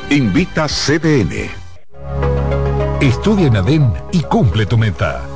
[0.08, 1.50] Invita CDN.
[3.00, 5.35] Estudia en ADEN y cumple tu meta.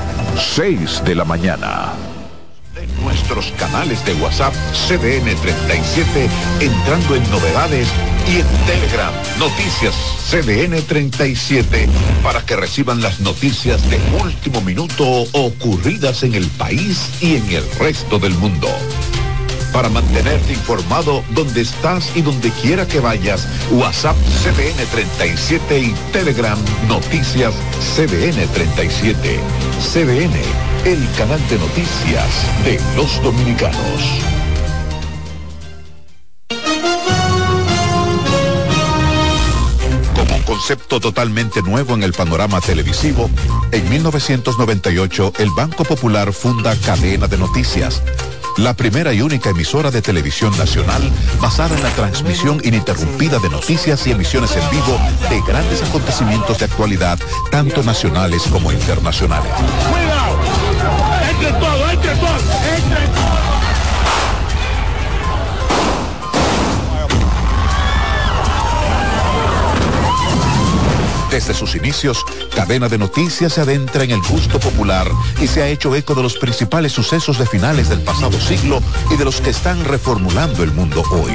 [0.37, 1.93] 6 de la mañana.
[2.75, 4.53] En nuestros canales de WhatsApp
[4.87, 7.87] CDN 37, entrando en novedades
[8.27, 9.93] y en Telegram, noticias
[10.29, 11.87] CDN 37,
[12.23, 17.71] para que reciban las noticias de último minuto ocurridas en el país y en el
[17.77, 18.69] resto del mundo
[19.71, 23.47] para mantenerte informado donde estás y donde quiera que vayas.
[23.71, 27.53] WhatsApp CDN 37 y Telegram Noticias
[27.95, 29.39] CDN 37.
[29.93, 30.33] CDN,
[30.85, 32.27] el canal de noticias
[32.63, 34.21] de los dominicanos.
[40.15, 43.29] Como concepto totalmente nuevo en el panorama televisivo,
[43.71, 48.01] en 1998 el Banco Popular funda Cadena de Noticias
[48.57, 51.01] la primera y única emisora de televisión nacional
[51.39, 54.99] basada en la transmisión ininterrumpida de noticias y emisiones en vivo
[55.29, 57.19] de grandes acontecimientos de actualidad,
[57.51, 59.51] tanto nacionales como internacionales.
[71.41, 72.23] Desde sus inicios,
[72.55, 75.07] Cadena de Noticias se adentra en el gusto popular
[75.41, 78.79] y se ha hecho eco de los principales sucesos de finales del pasado siglo
[79.09, 81.31] y de los que están reformulando el mundo hoy.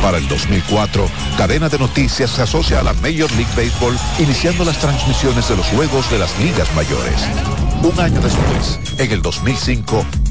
[0.00, 4.78] Para el 2004, Cadena de Noticias se asocia a la Major League Baseball, iniciando las
[4.78, 7.20] transmisiones de los juegos de las ligas mayores.
[7.82, 10.02] Un año después, en el 2005,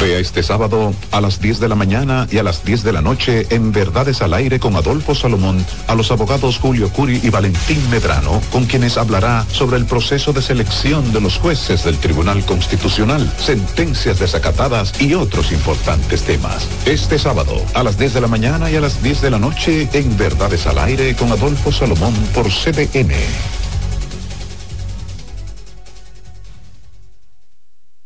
[0.00, 3.02] Vea este sábado a las 10 de la mañana y a las 10 de la
[3.02, 7.78] noche en Verdades al Aire con Adolfo Salomón a los abogados Julio Curi y Valentín
[7.90, 13.28] Medrano, con quienes hablará sobre el proceso de selección de los jueces del Tribunal Constitucional,
[13.38, 16.68] sentencias desacatadas y otros importantes temas.
[16.86, 19.88] Este sábado a las 10 de la mañana y a las 10 de la noche
[19.92, 23.57] en Verdades al Aire con Adolfo Salomón por CDN.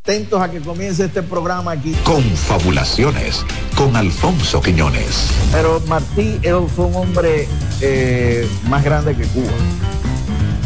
[0.03, 1.95] Atentos a que comience este programa aquí.
[2.03, 3.47] Confabulaciones
[3.77, 5.29] con Alfonso Quiñones.
[5.53, 7.47] Pero Martí él fue un hombre
[7.81, 9.53] eh, más grande que Cuba.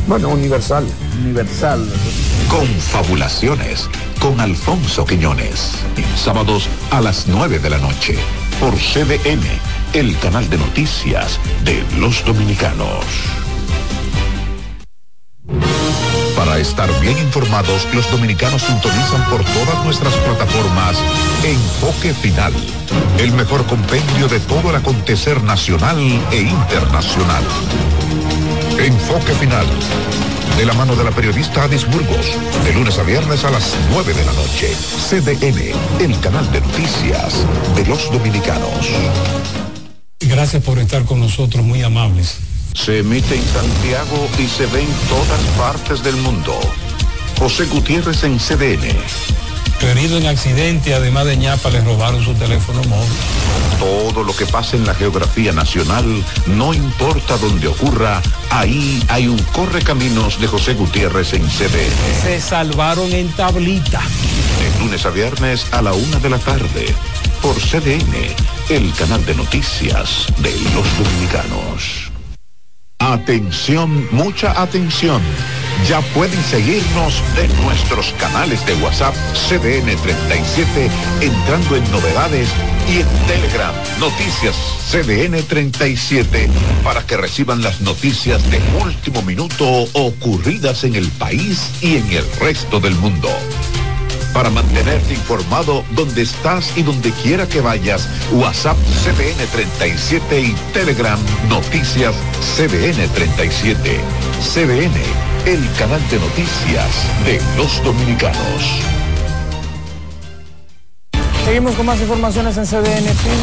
[0.08, 0.86] Bueno, universal.
[1.20, 1.86] Universal.
[2.48, 3.90] Confabulaciones
[4.20, 5.72] con Alfonso Quiñones.
[6.16, 8.16] Sábados a las 9 de la noche
[8.58, 9.44] por CDN,
[9.92, 13.04] el canal de noticias de los dominicanos.
[16.36, 20.98] Para estar bien informados, los dominicanos sintonizan por todas nuestras plataformas
[21.42, 22.52] Enfoque Final,
[23.18, 25.98] el mejor compendio de todo el acontecer nacional
[26.30, 27.42] e internacional.
[28.78, 29.66] Enfoque Final,
[30.58, 32.26] de la mano de la periodista Adis Burgos,
[32.64, 34.76] de lunes a viernes a las 9 de la noche.
[35.08, 38.90] CDN, el canal de noticias de los dominicanos.
[40.20, 42.40] Gracias por estar con nosotros, muy amables.
[42.76, 46.52] Se emite en Santiago y se ve en todas partes del mundo.
[47.38, 48.94] José Gutiérrez en CDN.
[49.80, 53.12] Herido en accidente, además de ñapa, le robaron su teléfono móvil.
[53.78, 59.38] Todo lo que pasa en la geografía nacional, no importa dónde ocurra, ahí hay un
[59.52, 62.22] correcaminos de José Gutiérrez en CDN.
[62.22, 64.00] Se salvaron en tablita.
[64.60, 66.94] De lunes a viernes a la una de la tarde,
[67.42, 68.34] por CDN,
[68.68, 72.05] el canal de noticias de los dominicanos.
[73.06, 75.22] Atención, mucha atención.
[75.88, 79.14] Ya pueden seguirnos en nuestros canales de WhatsApp
[79.48, 82.48] CDN 37 entrando en novedades
[82.88, 84.56] y en Telegram Noticias
[84.90, 86.48] CDN 37
[86.82, 92.24] para que reciban las noticias de último minuto ocurridas en el país y en el
[92.40, 93.28] resto del mundo
[94.36, 98.06] para mantenerte informado donde estás y donde quiera que vayas.
[98.32, 101.18] WhatsApp CBN 37 y Telegram
[101.48, 102.14] Noticias
[102.54, 103.98] CBN 37.
[104.42, 104.94] CBN,
[105.46, 106.90] el canal de noticias
[107.24, 108.82] de los dominicanos.
[111.46, 113.40] Seguimos con más informaciones en CDN fin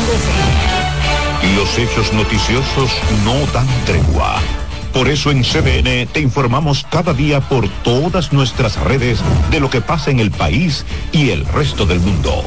[1.41, 2.91] de Los hechos noticiosos
[3.25, 4.39] no dan tregua
[4.93, 9.19] por eso en CDN te informamos cada día por todas nuestras redes
[9.49, 12.43] de lo que pasa en el país y el resto del mundo.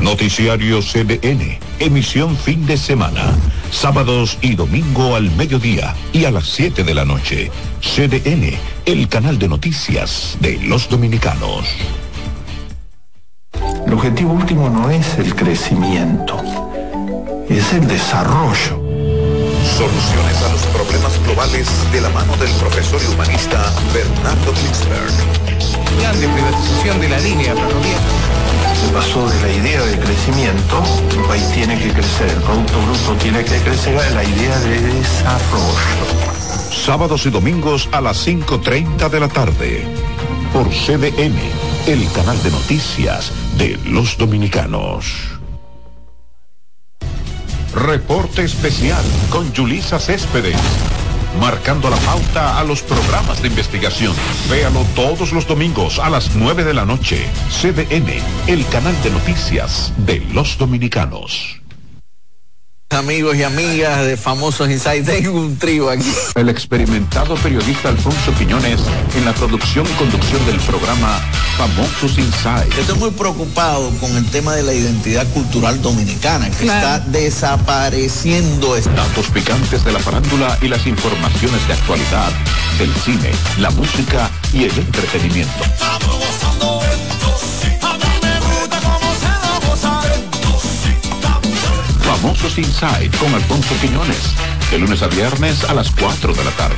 [0.00, 3.34] Noticiario CDN, emisión fin de semana,
[3.70, 7.50] sábados y domingo al mediodía y a las 7 de la noche.
[7.80, 11.66] CDN, el canal de noticias de los dominicanos.
[13.86, 16.42] El objetivo último no es el crecimiento,
[17.48, 18.79] es el desarrollo
[19.76, 25.12] Soluciones a los problemas globales de la mano del profesor y humanista Bernardo Klinsberg.
[25.98, 27.98] Plan de privatización de la línea ferroviaria.
[28.74, 33.22] Se pasó de la idea de crecimiento, el país tiene que crecer, el Producto Bruto
[33.22, 36.40] tiene que crecer, a la idea de desarrollo.
[36.72, 39.84] Sábados y domingos a las 5.30 de la tarde.
[40.52, 41.38] Por CDN,
[41.86, 45.39] el canal de noticias de los dominicanos.
[47.74, 50.56] Reporte especial con Julisa Céspedes.
[51.40, 54.12] Marcando la pauta a los programas de investigación.
[54.50, 57.24] Véalo todos los domingos a las 9 de la noche.
[57.48, 61.59] CDN, el canal de noticias de los dominicanos.
[62.90, 66.12] Amigos y amigas de Famosos Insights, tengo un trío aquí.
[66.34, 68.80] El experimentado periodista Alfonso Quiñones
[69.14, 71.20] en la producción y conducción del programa
[71.56, 72.76] Famosos Insights.
[72.76, 78.74] Estoy muy preocupado con el tema de la identidad cultural dominicana, que está desapareciendo.
[78.74, 82.32] Datos picantes de la farándula y las informaciones de actualidad,
[82.80, 85.64] el cine, la música y el entretenimiento.
[92.20, 94.34] Famosos Inside con Alfonso Quiñones.
[94.70, 96.76] De lunes a viernes a las 4 de la tarde.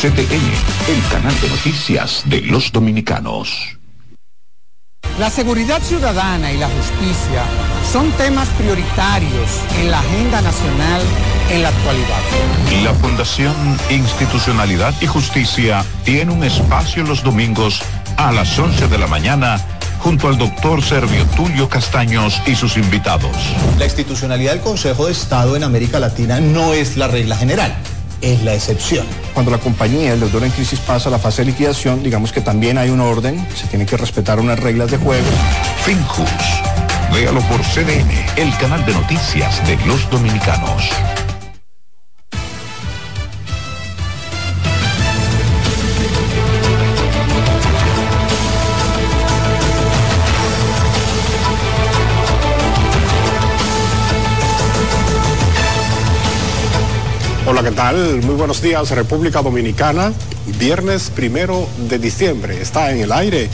[0.00, 3.78] CTN, el canal de noticias de los dominicanos.
[5.18, 7.42] La seguridad ciudadana y la justicia
[7.90, 11.02] son temas prioritarios en la agenda nacional
[11.50, 12.20] en la actualidad.
[12.84, 13.54] La Fundación
[13.88, 17.82] Institucionalidad y Justicia tiene un espacio los domingos
[18.18, 19.58] a las 11 de la mañana
[20.02, 23.36] junto al doctor Servio Tulio Castaños y sus invitados.
[23.78, 27.74] La institucionalidad del Consejo de Estado en América Latina no es la regla general
[28.22, 29.04] es la excepción.
[29.34, 32.40] Cuando la compañía, el deudor en crisis pasa a la fase de liquidación, digamos que
[32.40, 35.26] también hay un orden, se tiene que respetar unas reglas de juego.
[35.84, 36.30] Finjus,
[37.12, 40.88] véalo por CDN, el canal de noticias de los dominicanos.
[57.62, 58.22] Hola, ¿qué tal?
[58.22, 60.12] Muy buenos días, República Dominicana.
[60.58, 63.48] Viernes primero de diciembre está en el aire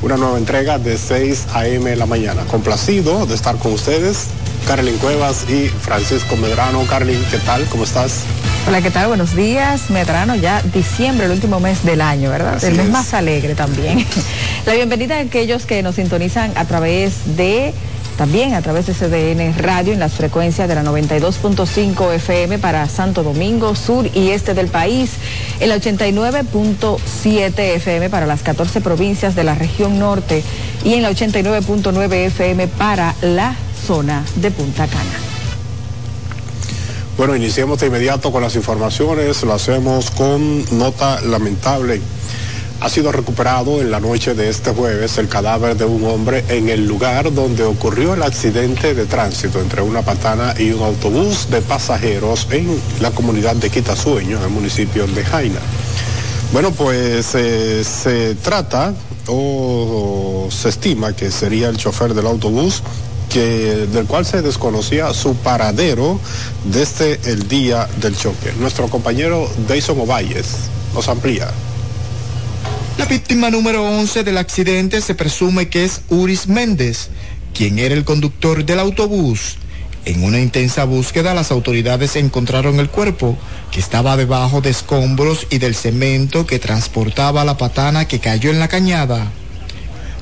[0.00, 1.94] una nueva entrega de 6 a.m.
[1.94, 2.42] la mañana.
[2.46, 4.28] Complacido de estar con ustedes,
[4.66, 6.86] Carolyn Cuevas y Francisco Medrano.
[6.86, 7.62] Carolyn, ¿qué tal?
[7.66, 8.22] ¿Cómo estás?
[8.66, 9.08] Hola, ¿qué tal?
[9.08, 10.36] Buenos días, Medrano.
[10.36, 12.64] Ya diciembre, el último mes del año, ¿verdad?
[12.64, 14.06] el mes más alegre también.
[14.64, 17.74] la bienvenida a aquellos que nos sintonizan a través de
[18.20, 23.22] también a través de CDN Radio en las frecuencias de la 92.5 FM para Santo
[23.22, 25.12] Domingo, sur y este del país,
[25.58, 30.44] el 89.7 FM para las 14 provincias de la región norte
[30.84, 33.54] y en la 89.9 FM para la
[33.86, 35.18] zona de Punta Cana.
[37.16, 42.02] Bueno, iniciemos de inmediato con las informaciones, lo hacemos con nota lamentable
[42.80, 46.70] ha sido recuperado en la noche de este jueves el cadáver de un hombre en
[46.70, 51.60] el lugar donde ocurrió el accidente de tránsito entre una patana y un autobús de
[51.60, 55.60] pasajeros en la comunidad de Quitasueño, en el municipio de Jaina.
[56.52, 58.94] Bueno, pues eh, se trata
[59.26, 62.82] o se estima que sería el chofer del autobús
[63.28, 66.18] que, del cual se desconocía su paradero
[66.64, 68.52] desde el día del choque.
[68.58, 70.46] Nuestro compañero Dayson Ovalles
[70.94, 71.48] nos amplía.
[73.00, 77.08] La víctima número 11 del accidente se presume que es Uris Méndez,
[77.54, 79.56] quien era el conductor del autobús.
[80.04, 83.38] En una intensa búsqueda, las autoridades encontraron el cuerpo,
[83.70, 88.58] que estaba debajo de escombros y del cemento que transportaba la patana que cayó en
[88.58, 89.32] la cañada.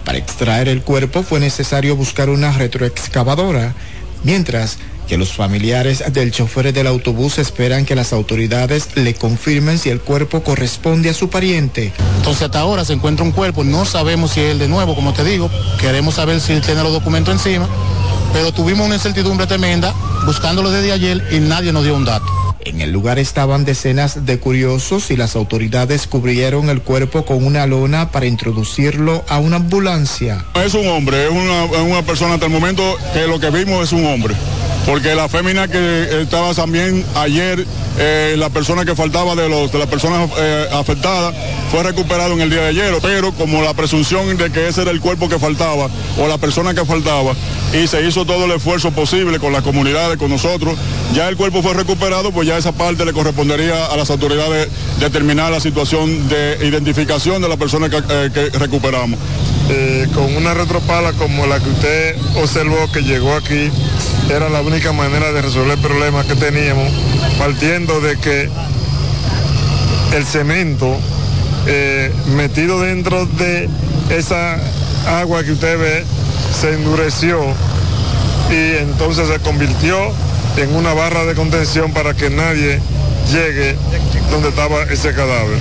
[0.04, 3.74] Para extraer el cuerpo fue necesario buscar una retroexcavadora,
[4.22, 4.78] mientras
[5.08, 10.00] que los familiares del chofer del autobús esperan que las autoridades le confirmen si el
[10.00, 11.92] cuerpo corresponde a su pariente.
[12.18, 15.14] Entonces hasta ahora se encuentra un cuerpo, no sabemos si es el de nuevo, como
[15.14, 15.50] te digo,
[15.80, 17.66] queremos saber si él tiene los documentos encima,
[18.34, 19.94] pero tuvimos una incertidumbre tremenda
[20.26, 22.26] buscándolo desde ayer y nadie nos dio un dato.
[22.60, 27.66] En el lugar estaban decenas de curiosos y las autoridades cubrieron el cuerpo con una
[27.66, 30.44] lona para introducirlo a una ambulancia.
[30.54, 32.82] Es un hombre, es una, una persona hasta el momento
[33.14, 34.34] que lo que vimos es un hombre
[34.88, 37.66] porque la fémina que estaba también ayer,
[37.98, 41.34] eh, la persona que faltaba de, los, de las personas eh, afectadas,
[41.70, 44.90] fue recuperado en el día de ayer, pero como la presunción de que ese era
[44.90, 47.34] el cuerpo que faltaba o la persona que faltaba,
[47.74, 50.74] y se hizo todo el esfuerzo posible con las comunidades, con nosotros,
[51.12, 54.68] ya el cuerpo fue recuperado, pues ya esa parte le correspondería a las autoridades
[55.00, 59.20] determinar la situación de identificación de la persona eh, que recuperamos.
[60.14, 63.70] con una retropala como la que usted observó que llegó aquí,
[64.30, 66.92] era la única manera de resolver el problema que teníamos,
[67.38, 68.48] partiendo de que
[70.14, 70.96] el cemento
[71.66, 73.68] eh, metido dentro de
[74.10, 74.58] esa
[75.06, 76.04] agua que usted ve
[76.60, 77.40] se endureció
[78.50, 79.96] y entonces se convirtió
[80.56, 82.80] en una barra de contención para que nadie
[83.30, 83.76] llegue
[84.30, 85.58] donde estaba ese cadáver.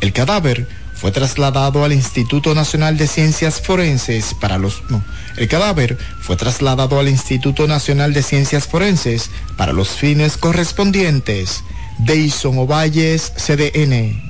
[0.00, 4.82] El cadáver fue trasladado al Instituto Nacional de Ciencias Forenses para los...
[4.88, 5.02] No,
[5.36, 11.62] el cadáver fue trasladado al Instituto Nacional de Ciencias Forenses para los fines correspondientes.
[11.98, 14.20] Deison Ovalles, CDN.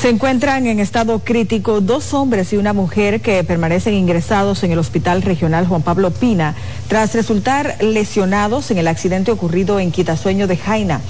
[0.00, 4.78] Se encuentran en estado crítico dos hombres y una mujer que permanecen ingresados en el
[4.78, 6.54] Hospital Regional Juan Pablo Pina
[6.88, 11.00] tras resultar lesionados en el accidente ocurrido en Quitasueño de Jaina.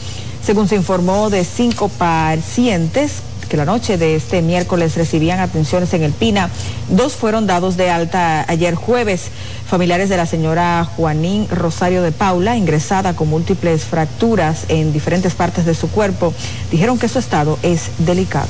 [0.42, 6.04] Según se informó de cinco pacientes que la noche de este miércoles recibían atenciones en
[6.04, 6.48] el Pina.
[6.88, 9.24] Dos fueron dados de alta ayer jueves.
[9.68, 15.66] Familiares de la señora Juanín Rosario de Paula, ingresada con múltiples fracturas en diferentes partes
[15.66, 16.32] de su cuerpo,
[16.70, 18.48] dijeron que su estado es delicado.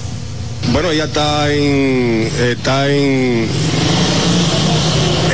[0.72, 3.48] Bueno, ella está en, está en,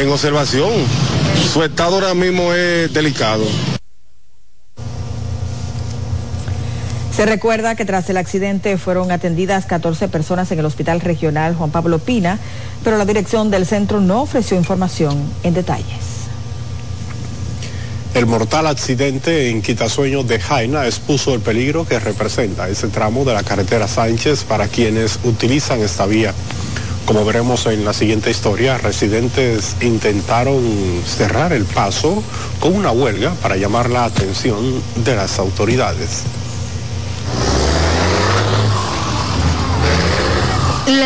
[0.01, 0.73] en observación.
[1.53, 3.45] Su estado ahora mismo es delicado.
[7.17, 11.71] Se recuerda que tras el accidente fueron atendidas 14 personas en el Hospital Regional Juan
[11.71, 12.39] Pablo Pina,
[12.85, 16.27] pero la dirección del centro no ofreció información en detalles.
[18.13, 23.33] El mortal accidente en Quitasueño de Jaina expuso el peligro que representa ese tramo de
[23.33, 26.35] la carretera Sánchez para quienes utilizan esta vía.
[27.07, 30.61] Como veremos en la siguiente historia, residentes intentaron
[31.07, 32.23] cerrar el paso
[32.61, 36.25] con una huelga para llamar la atención de las autoridades.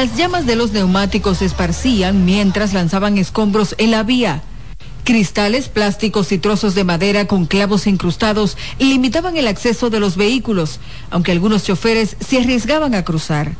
[0.01, 4.43] Las llamas de los neumáticos se esparcían mientras lanzaban escombros en la vía.
[5.05, 10.81] Cristales, plásticos y trozos de madera con clavos incrustados limitaban el acceso de los vehículos,
[11.11, 13.53] aunque algunos choferes se arriesgaban a cruzar.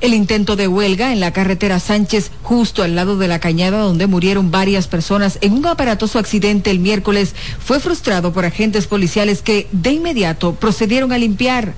[0.00, 4.06] El intento de huelga en la carretera Sánchez, justo al lado de la cañada donde
[4.06, 9.66] murieron varias personas en un aparatoso accidente el miércoles, fue frustrado por agentes policiales que
[9.72, 11.74] de inmediato procedieron a limpiar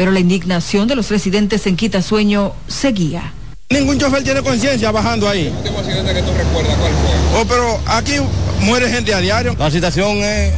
[0.00, 3.34] pero la indignación de los residentes en Quitasueño seguía.
[3.68, 5.48] Ningún chofer tiene conciencia bajando ahí.
[5.48, 7.38] ¿El último accidente que tú recuerdas cuál fue?
[7.38, 8.12] Oh, pero aquí
[8.62, 9.54] muere gente a diario.
[9.58, 10.54] La situación es...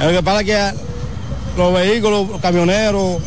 [0.00, 0.78] Lo que pasa es que
[1.58, 3.18] los vehículos, los camioneros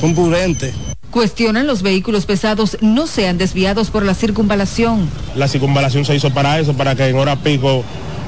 [0.00, 0.74] son prudentes.
[1.12, 5.08] Cuestionan los vehículos pesados no sean desviados por la circunvalación.
[5.36, 7.84] La circunvalación se hizo para eso, para que en hora pico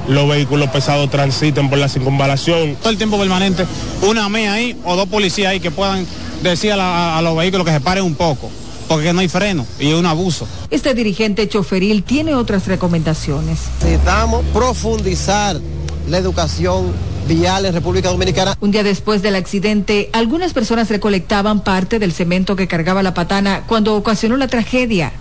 [0.07, 2.75] los vehículos pesados transiten por la circunvalación.
[2.75, 3.65] Todo el tiempo permanente,
[4.01, 6.05] una MEA ahí o dos policías ahí que puedan
[6.43, 8.49] decir a, la, a los vehículos que se paren un poco
[8.87, 10.47] porque no hay freno y es un abuso.
[10.69, 13.59] Este dirigente choferil tiene otras recomendaciones.
[13.81, 15.59] Necesitamos profundizar
[16.07, 16.91] la educación
[17.27, 18.55] vial en República Dominicana.
[18.59, 23.63] Un día después del accidente, algunas personas recolectaban parte del cemento que cargaba la patana
[23.67, 25.11] cuando ocasionó la tragedia.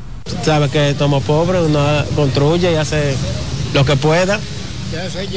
[0.44, 1.80] Sabe que estamos pobres, uno
[2.14, 3.14] construye y hace
[3.72, 4.38] lo que pueda.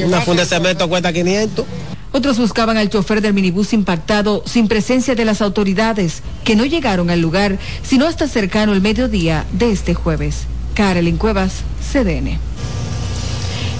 [0.04, 1.64] Una funda de cemento cuesta 500.
[2.12, 7.10] Otros buscaban al chofer del minibús impactado sin presencia de las autoridades, que no llegaron
[7.10, 10.46] al lugar sino hasta cercano el mediodía de este jueves.
[10.74, 11.62] Carolyn Cuevas,
[11.92, 12.38] CDN.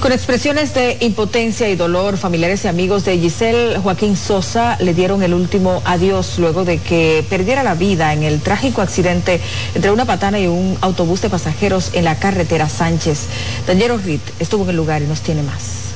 [0.00, 5.24] Con expresiones de impotencia y dolor, familiares y amigos de Giselle Joaquín Sosa le dieron
[5.24, 9.40] el último adiós luego de que perdiera la vida en el trágico accidente
[9.74, 13.26] entre una patana y un autobús de pasajeros en la carretera Sánchez.
[13.66, 15.88] Daniel Rit estuvo en el lugar y nos tiene más.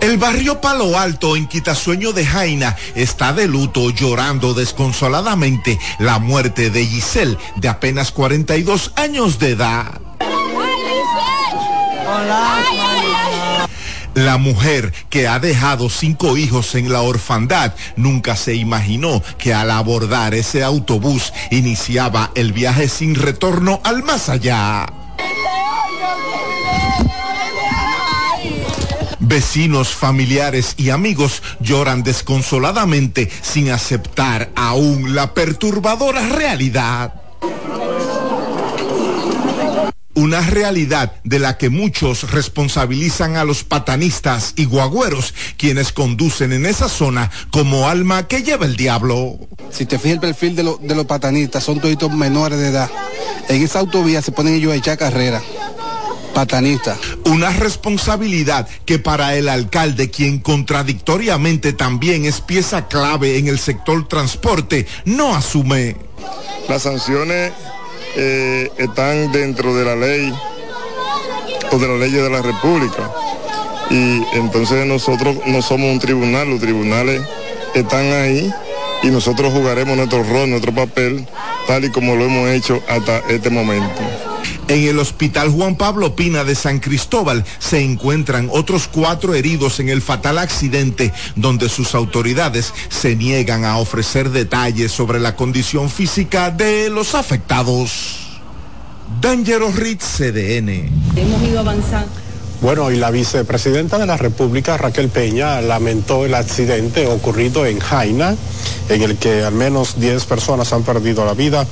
[0.00, 6.70] El barrio Palo Alto en Quitasueño de Jaina está de luto llorando desconsoladamente la muerte
[6.70, 10.11] de Giselle de apenas 42 años de edad.
[14.14, 19.70] La mujer que ha dejado cinco hijos en la orfandad nunca se imaginó que al
[19.70, 24.86] abordar ese autobús iniciaba el viaje sin retorno al más allá.
[29.18, 37.21] Vecinos, familiares y amigos lloran desconsoladamente sin aceptar aún la perturbadora realidad.
[40.14, 46.66] Una realidad de la que muchos responsabilizan a los patanistas y guagüeros, quienes conducen en
[46.66, 49.38] esa zona como alma que lleva el diablo.
[49.70, 52.90] Si te fijas el perfil de, lo- de los patanistas, son toditos menores de edad.
[53.48, 55.40] En esa autovía se ponen ellos a echar carrera.
[56.34, 56.96] Patanista.
[57.26, 64.08] Una responsabilidad que para el alcalde, quien contradictoriamente también es pieza clave en el sector
[64.08, 65.96] transporte, no asume.
[66.68, 67.52] Las sanciones
[68.16, 70.32] eh, están dentro de la ley
[71.70, 73.10] o de las leyes de la República.
[73.90, 77.22] Y entonces nosotros no somos un tribunal, los tribunales
[77.74, 78.52] están ahí
[79.02, 81.26] y nosotros jugaremos nuestro rol, nuestro papel,
[81.66, 84.00] tal y como lo hemos hecho hasta este momento.
[84.72, 89.90] En el Hospital Juan Pablo Pina de San Cristóbal se encuentran otros cuatro heridos en
[89.90, 96.50] el fatal accidente, donde sus autoridades se niegan a ofrecer detalles sobre la condición física
[96.50, 98.40] de los afectados.
[99.20, 100.88] Dangerous Ritz CDN.
[101.16, 102.08] Hemos ido avanzando.
[102.62, 108.36] Bueno, y la vicepresidenta de la República, Raquel Peña, lamentó el accidente ocurrido en Jaina,
[108.88, 111.66] en el que al menos 10 personas han perdido la vida.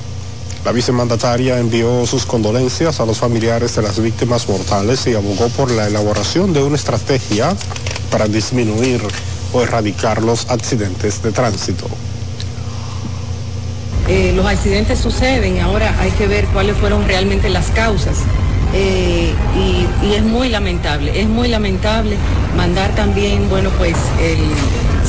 [0.63, 5.71] La vicemandataria envió sus condolencias a los familiares de las víctimas mortales y abogó por
[5.71, 7.55] la elaboración de una estrategia
[8.11, 9.01] para disminuir
[9.53, 11.87] o erradicar los accidentes de tránsito.
[14.07, 18.17] Eh, los accidentes suceden, ahora hay que ver cuáles fueron realmente las causas.
[18.73, 22.15] Eh, y, y es muy lamentable, es muy lamentable
[22.55, 24.37] mandar también, bueno, pues el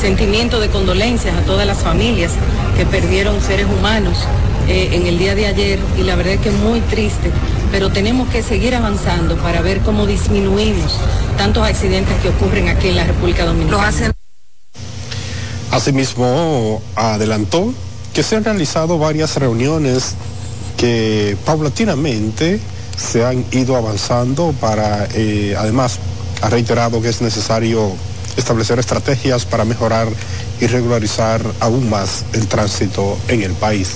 [0.01, 2.31] sentimiento de condolencias a todas las familias
[2.75, 4.17] que perdieron seres humanos
[4.67, 7.31] eh, en el día de ayer y la verdad es que es muy triste,
[7.71, 10.93] pero tenemos que seguir avanzando para ver cómo disminuimos
[11.37, 14.13] tantos accidentes que ocurren aquí en la República Dominicana.
[15.71, 17.73] Asimismo, adelantó
[18.13, 20.15] que se han realizado varias reuniones
[20.77, 22.59] que paulatinamente
[22.95, 25.99] se han ido avanzando para, eh, además,
[26.41, 27.91] ha reiterado que es necesario
[28.37, 30.07] establecer estrategias para mejorar
[30.61, 33.89] y regularizar aún más el tránsito en el país.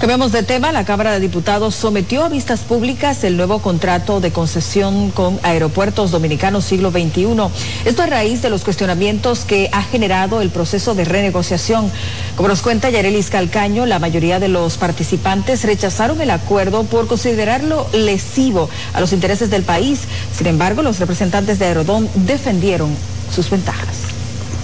[0.00, 0.72] Cambiamos de tema.
[0.72, 6.10] La Cámara de Diputados sometió a vistas públicas el nuevo contrato de concesión con Aeropuertos
[6.10, 7.26] Dominicanos Siglo XXI.
[7.84, 11.90] Esto a raíz de los cuestionamientos que ha generado el proceso de renegociación.
[12.36, 17.86] Como nos cuenta Yarelis Calcaño, la mayoría de los participantes rechazaron el acuerdo por considerarlo
[17.92, 20.00] lesivo a los intereses del país.
[20.36, 22.94] Sin embargo, los representantes de Aerodón defendieron
[23.34, 23.96] sus ventajas.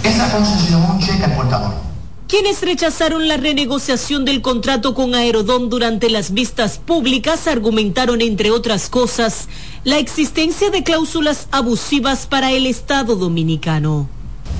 [0.03, 1.90] Esa concesión un cheque al portador.
[2.31, 8.87] Quienes rechazaron la renegociación del contrato con Aerodón durante las vistas públicas argumentaron, entre otras
[8.87, 9.49] cosas,
[9.83, 14.07] la existencia de cláusulas abusivas para el Estado dominicano.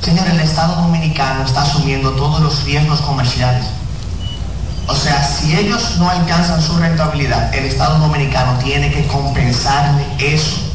[0.02, 3.64] Señor, el Estado dominicano está asumiendo todos los riesgos comerciales.
[4.88, 10.71] O sea, si ellos no alcanzan su rentabilidad, el Estado dominicano tiene que compensarle eso.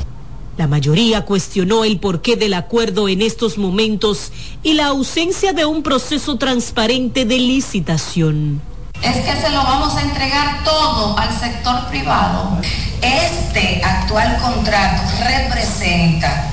[0.56, 5.82] La mayoría cuestionó el porqué del acuerdo en estos momentos y la ausencia de un
[5.82, 8.62] proceso transparente de licitación.
[9.02, 12.58] Es que se lo vamos a entregar todo al sector privado.
[13.02, 16.50] Este actual contrato representa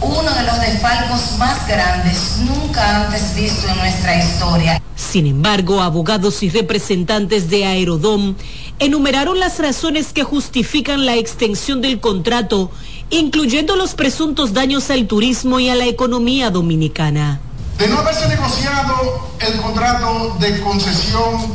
[0.00, 4.82] uno de los desfalcos más grandes nunca antes visto en nuestra historia.
[4.96, 8.34] Sin embargo, abogados y representantes de Aerodom
[8.78, 12.70] enumeraron las razones que justifican la extensión del contrato,
[13.12, 17.40] incluyendo los presuntos daños al turismo y a la economía dominicana.
[17.78, 21.54] De no haberse negociado el contrato de concesión,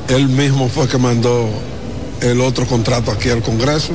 [0.09, 1.47] él mismo fue que mandó
[2.21, 3.93] el otro contrato aquí al Congreso.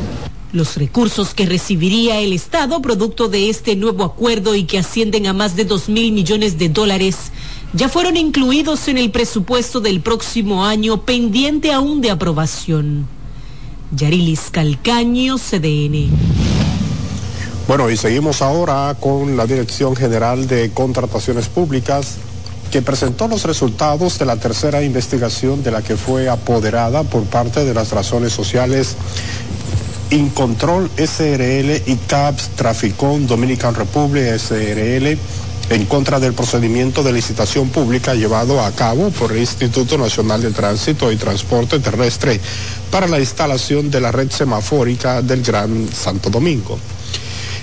[0.54, 5.32] Los recursos que recibiría el Estado producto de este nuevo acuerdo y que ascienden a
[5.32, 7.16] más de 2 mil millones de dólares
[7.72, 13.08] ya fueron incluidos en el presupuesto del próximo año pendiente aún de aprobación.
[13.90, 16.10] Yarilis Calcaño, CDN.
[17.66, 22.18] Bueno, y seguimos ahora con la Dirección General de Contrataciones Públicas
[22.70, 27.64] que presentó los resultados de la tercera investigación de la que fue apoderada por parte
[27.64, 28.96] de las razones sociales
[30.10, 35.18] Incontrol SRL y CAPS Traficón Dominican Republic SRL
[35.70, 40.50] en contra del procedimiento de licitación pública llevado a cabo por el Instituto Nacional de
[40.50, 42.38] Tránsito y Transporte Terrestre
[42.90, 46.78] para la instalación de la red semafórica del Gran Santo Domingo.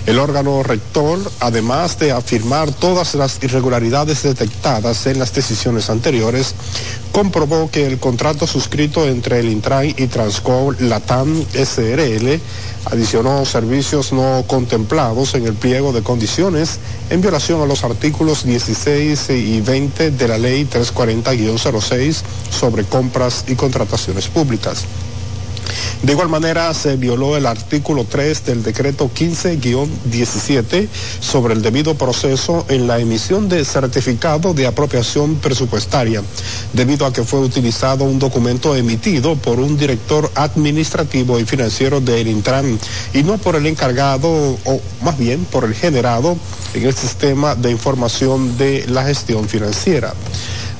[0.07, 6.55] El órgano rector, además de afirmar todas las irregularidades detectadas en las decisiones anteriores,
[7.11, 12.39] comprobó que el contrato suscrito entre el Intran y Transcom Latam SRL
[12.85, 16.79] adicionó servicios no contemplados en el pliego de condiciones
[17.11, 23.55] en violación a los artículos 16 y 20 de la Ley 340-06 sobre compras y
[23.55, 24.85] contrataciones públicas.
[26.03, 30.87] De igual manera, se violó el artículo 3 del decreto 15-17
[31.19, 36.23] sobre el debido proceso en la emisión de certificado de apropiación presupuestaria,
[36.73, 42.27] debido a que fue utilizado un documento emitido por un director administrativo y financiero del
[42.27, 42.79] Intran
[43.13, 44.27] y no por el encargado,
[44.65, 46.35] o más bien por el generado
[46.73, 50.13] en el sistema de información de la gestión financiera.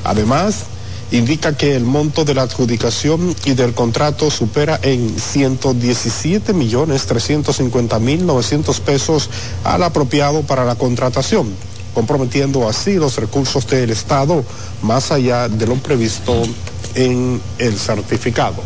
[0.03, 0.65] Además,
[1.11, 7.99] indica que el monto de la adjudicación y del contrato supera en 117 millones 350
[7.99, 9.29] mil 900 pesos
[9.63, 11.53] al apropiado para la contratación,
[11.93, 14.43] comprometiendo así los recursos del Estado
[14.81, 16.43] más allá de lo previsto
[16.95, 18.63] en el certificado.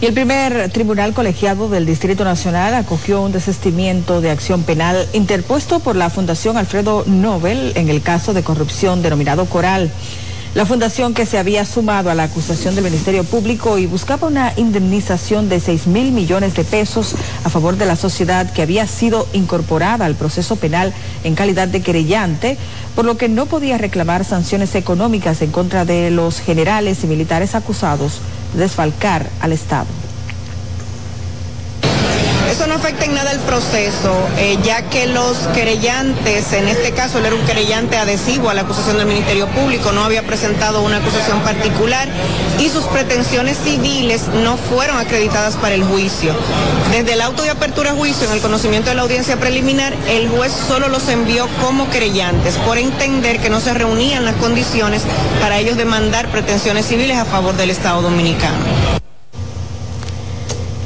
[0.00, 5.80] Y el primer tribunal colegiado del Distrito Nacional acogió un desistimiento de acción penal interpuesto
[5.80, 9.90] por la Fundación Alfredo Nobel en el caso de corrupción denominado Coral.
[10.54, 14.54] La fundación que se había sumado a la acusación del Ministerio Público y buscaba una
[14.56, 19.28] indemnización de 6 mil millones de pesos a favor de la sociedad que había sido
[19.34, 22.56] incorporada al proceso penal en calidad de querellante,
[22.96, 27.54] por lo que no podía reclamar sanciones económicas en contra de los generales y militares
[27.54, 28.20] acusados
[28.54, 30.07] de desfalcar al Estado.
[32.58, 37.18] Eso no afecta en nada el proceso, eh, ya que los querellantes, en este caso
[37.18, 40.96] él era un querellante adhesivo a la acusación del Ministerio Público, no había presentado una
[40.96, 42.08] acusación particular
[42.58, 46.34] y sus pretensiones civiles no fueron acreditadas para el juicio.
[46.90, 50.28] Desde el auto de apertura a juicio, en el conocimiento de la audiencia preliminar, el
[50.28, 55.02] juez solo los envió como querellantes por entender que no se reunían las condiciones
[55.40, 58.98] para ellos demandar pretensiones civiles a favor del Estado dominicano.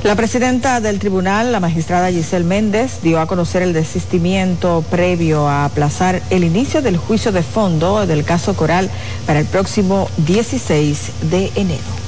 [0.05, 5.65] La presidenta del tribunal, la magistrada Giselle Méndez, dio a conocer el desistimiento previo a
[5.65, 8.91] aplazar el inicio del juicio de fondo del caso Coral
[9.27, 12.03] para el próximo 16 de enero.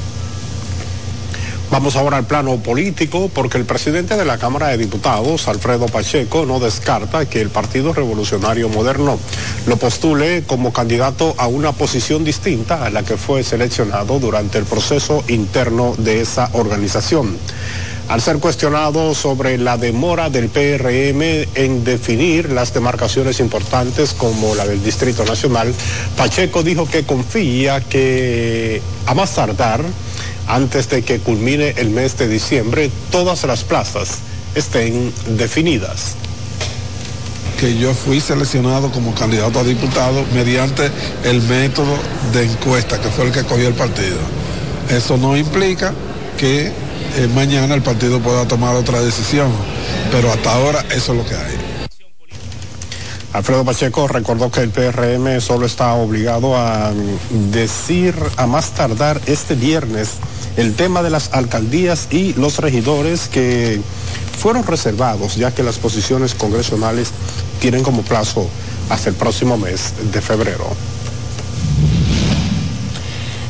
[1.70, 6.46] Vamos ahora al plano político porque el presidente de la Cámara de Diputados, Alfredo Pacheco,
[6.46, 9.18] no descarta que el Partido Revolucionario Moderno
[9.66, 14.64] lo postule como candidato a una posición distinta a la que fue seleccionado durante el
[14.64, 17.36] proceso interno de esa organización.
[18.08, 21.22] Al ser cuestionado sobre la demora del PRM
[21.54, 25.74] en definir las demarcaciones importantes como la del Distrito Nacional,
[26.16, 29.82] Pacheco dijo que confía que a más tardar
[30.46, 34.18] antes de que culmine el mes de diciembre, todas las plazas
[34.54, 36.14] estén definidas.
[37.58, 40.90] Que yo fui seleccionado como candidato a diputado mediante
[41.24, 41.96] el método
[42.34, 44.18] de encuesta, que fue el que cogió el partido.
[44.90, 45.94] Eso no implica
[46.36, 46.83] que
[47.16, 49.50] eh, mañana el partido pueda tomar otra decisión,
[50.10, 51.74] pero hasta ahora eso es lo que hay.
[53.32, 56.92] Alfredo Pacheco recordó que el PRM solo está obligado a
[57.50, 60.10] decir a más tardar este viernes
[60.56, 63.80] el tema de las alcaldías y los regidores que
[64.38, 67.10] fueron reservados, ya que las posiciones congresionales
[67.60, 68.48] tienen como plazo
[68.88, 70.68] hasta el próximo mes de febrero.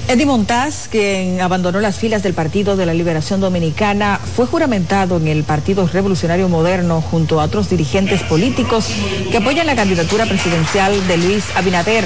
[0.06, 5.28] Eddie Montaz, quien abandonó las filas del Partido de la Liberación Dominicana, fue juramentado en
[5.28, 8.88] el Partido Revolucionario Moderno junto a otros dirigentes políticos
[9.30, 12.04] que apoyan la candidatura presidencial de Luis Abinader.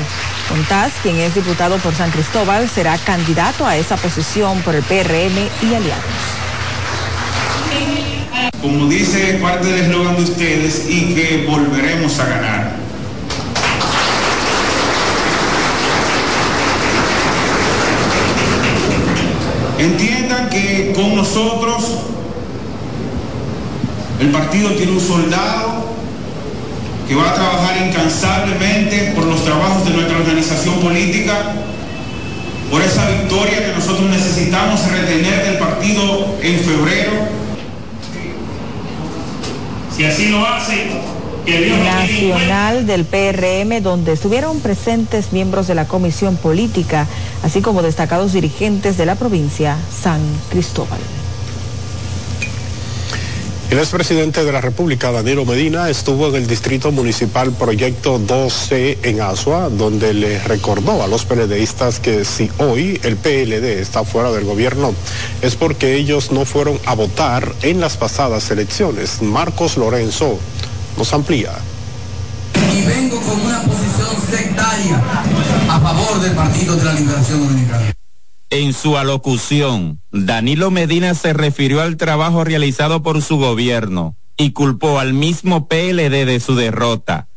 [0.48, 5.37] Montaz, quien es diputado por San Cristóbal, será candidato a esa posición por el PRM
[5.62, 6.04] y aliados.
[8.62, 12.77] Como dice parte del eslogan de ustedes, y que volveremos a ganar.
[19.78, 21.84] Entiendan que con nosotros
[24.20, 25.86] el partido tiene un soldado
[27.06, 31.54] que va a trabajar incansablemente por los trabajos de nuestra organización política,
[32.70, 37.12] por esa victoria que nosotros necesitamos retener del partido en febrero.
[39.96, 40.90] Si así lo hace,
[41.48, 47.06] nacional del PRM, donde estuvieron presentes miembros de la comisión política,
[47.42, 51.00] así como destacados dirigentes de la provincia San Cristóbal.
[53.70, 59.20] El expresidente de la República, Danilo Medina, estuvo en el Distrito Municipal Proyecto 12 en
[59.20, 64.44] Asua, donde le recordó a los PLDistas que si hoy el PLD está fuera del
[64.44, 64.94] gobierno
[65.42, 69.20] es porque ellos no fueron a votar en las pasadas elecciones.
[69.20, 70.38] Marcos Lorenzo
[70.98, 71.52] nos amplía.
[72.74, 75.00] Y vengo con una posición sectaria
[75.70, 77.92] a favor del Partido de la Liberación Dominicana.
[78.50, 84.98] En su alocución, Danilo Medina se refirió al trabajo realizado por su gobierno y culpó
[84.98, 87.28] al mismo PLD de su derrota.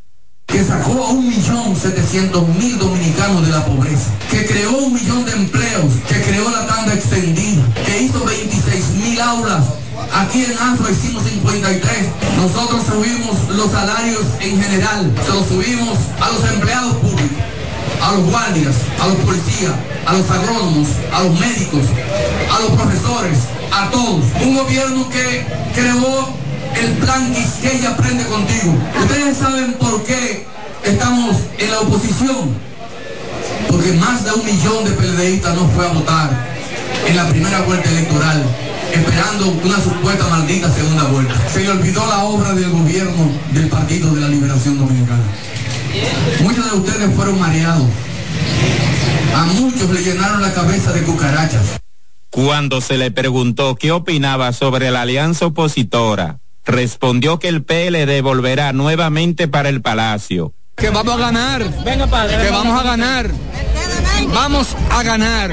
[0.47, 5.23] Que sacó a un millón setecientos mil dominicanos de la pobreza, que creó un millón
[5.25, 9.80] de empleos, que creó la tanda extendida, que hizo 26 mil aulas
[10.13, 11.91] Aquí en ASO hicimos 53.
[12.37, 15.11] Nosotros subimos los salarios en general.
[15.25, 17.37] Se los subimos a los empleados públicos,
[18.01, 19.71] a los guardias, a los policías,
[20.05, 21.85] a los agrónomos, a los médicos,
[22.51, 23.37] a los profesores,
[23.71, 24.25] a todos.
[24.41, 26.29] Un gobierno que creó
[26.75, 28.75] el plan que aprende contigo.
[29.01, 30.45] Ustedes saben por qué
[30.83, 32.71] estamos en la oposición.
[33.69, 36.29] Porque más de un millón de PLDistas no fue a votar
[37.07, 38.43] en la primera vuelta electoral
[38.93, 41.33] esperando una supuesta maldita segunda vuelta.
[41.49, 45.23] Se le olvidó la obra del gobierno del Partido de la Liberación Dominicana.
[46.41, 47.87] Muchos de ustedes fueron mareados.
[49.35, 51.79] A muchos le llenaron la cabeza de cucarachas.
[52.29, 58.71] Cuando se le preguntó qué opinaba sobre la alianza opositora, respondió que el PLD volverá
[58.73, 60.53] nuevamente para el Palacio.
[60.77, 61.83] Que vamos a ganar.
[61.83, 62.37] Venga, padre.
[62.37, 63.31] Que vamos a ganar.
[64.33, 65.51] Vamos a ganar.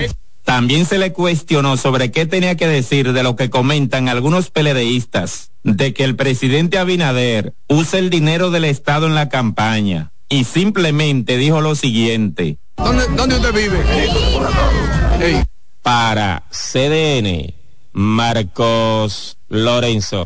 [0.49, 5.51] También se le cuestionó sobre qué tenía que decir de lo que comentan algunos peledeístas,
[5.63, 11.37] de que el presidente Abinader usa el dinero del Estado en la campaña, y simplemente
[11.37, 12.57] dijo lo siguiente.
[12.79, 15.45] ¿Dónde, usted vive?
[15.83, 17.53] Para CDN,
[17.93, 20.25] Marcos Lorenzo.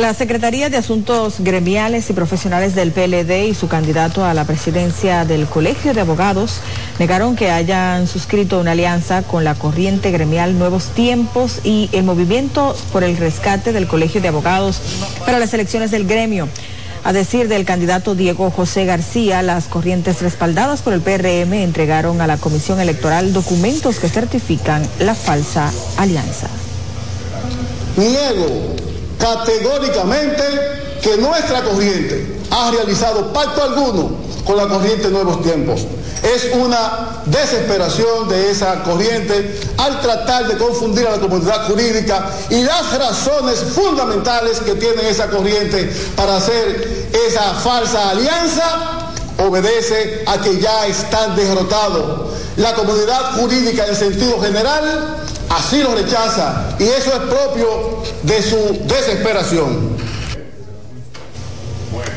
[0.00, 5.24] La Secretaría de Asuntos Gremiales y Profesionales del PLD y su candidato a la presidencia
[5.24, 6.60] del Colegio de Abogados
[6.98, 12.76] negaron que hayan suscrito una alianza con la corriente gremial Nuevos Tiempos y el movimiento
[12.92, 14.82] por el rescate del Colegio de Abogados
[15.24, 16.46] para las elecciones del gremio.
[17.02, 22.26] A decir del candidato Diego José García, las corrientes respaldadas por el PRM entregaron a
[22.26, 26.48] la Comisión Electoral documentos que certifican la falsa alianza
[29.18, 30.42] categóricamente
[31.02, 34.10] que nuestra corriente ha realizado pacto alguno
[34.44, 35.86] con la corriente Nuevos Tiempos.
[36.22, 42.62] Es una desesperación de esa corriente al tratar de confundir a la comunidad jurídica y
[42.62, 49.12] las razones fundamentales que tiene esa corriente para hacer esa falsa alianza
[49.46, 52.30] obedece a que ya están derrotados.
[52.56, 55.16] La comunidad jurídica en sentido general
[55.50, 58.56] así lo rechaza y eso es propio de su
[58.86, 59.96] desesperación.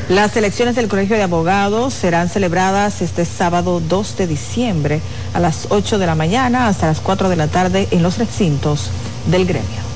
[0.09, 5.01] Las elecciones del Colegio de Abogados serán celebradas este sábado 2 de diciembre
[5.35, 8.89] a las 8 de la mañana hasta las 4 de la tarde en los recintos
[9.27, 9.89] del gremio.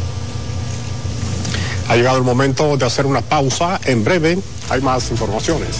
[1.90, 3.80] Ha llegado el momento de hacer una pausa.
[3.86, 4.38] En breve
[4.70, 5.80] hay más informaciones.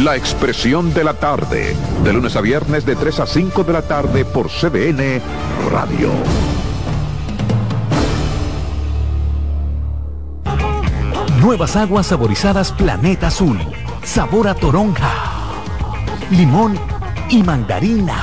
[0.00, 3.82] La expresión de la tarde, de lunes a viernes de 3 a 5 de la
[3.82, 5.20] tarde por CBN
[5.70, 6.10] Radio.
[11.40, 13.60] Nuevas aguas saborizadas Planeta Azul.
[14.02, 15.10] Sabor a toronja,
[16.30, 16.76] limón
[17.28, 18.16] y mandarina.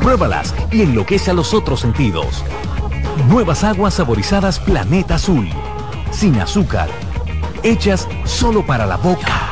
[0.00, 2.42] Pruébalas y enloquece a los otros sentidos.
[3.28, 5.48] Nuevas aguas saborizadas Planeta Azul.
[6.10, 6.88] Sin azúcar.
[7.62, 9.51] Hechas solo para la boca.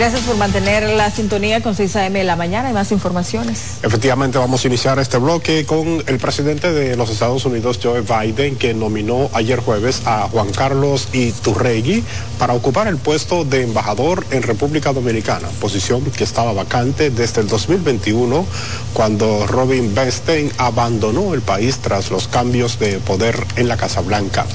[0.00, 3.80] Gracias por mantener la sintonía con 6 AM de la mañana y más informaciones.
[3.82, 8.56] Efectivamente, vamos a iniciar este bloque con el presidente de los Estados Unidos, Joe Biden,
[8.56, 12.02] que nominó ayer jueves a Juan Carlos Iturregui
[12.38, 17.48] para ocupar el puesto de embajador en República Dominicana, posición que estaba vacante desde el
[17.48, 18.46] 2021,
[18.94, 24.46] cuando Robin Bernstein abandonó el país tras los cambios de poder en la Casa Blanca.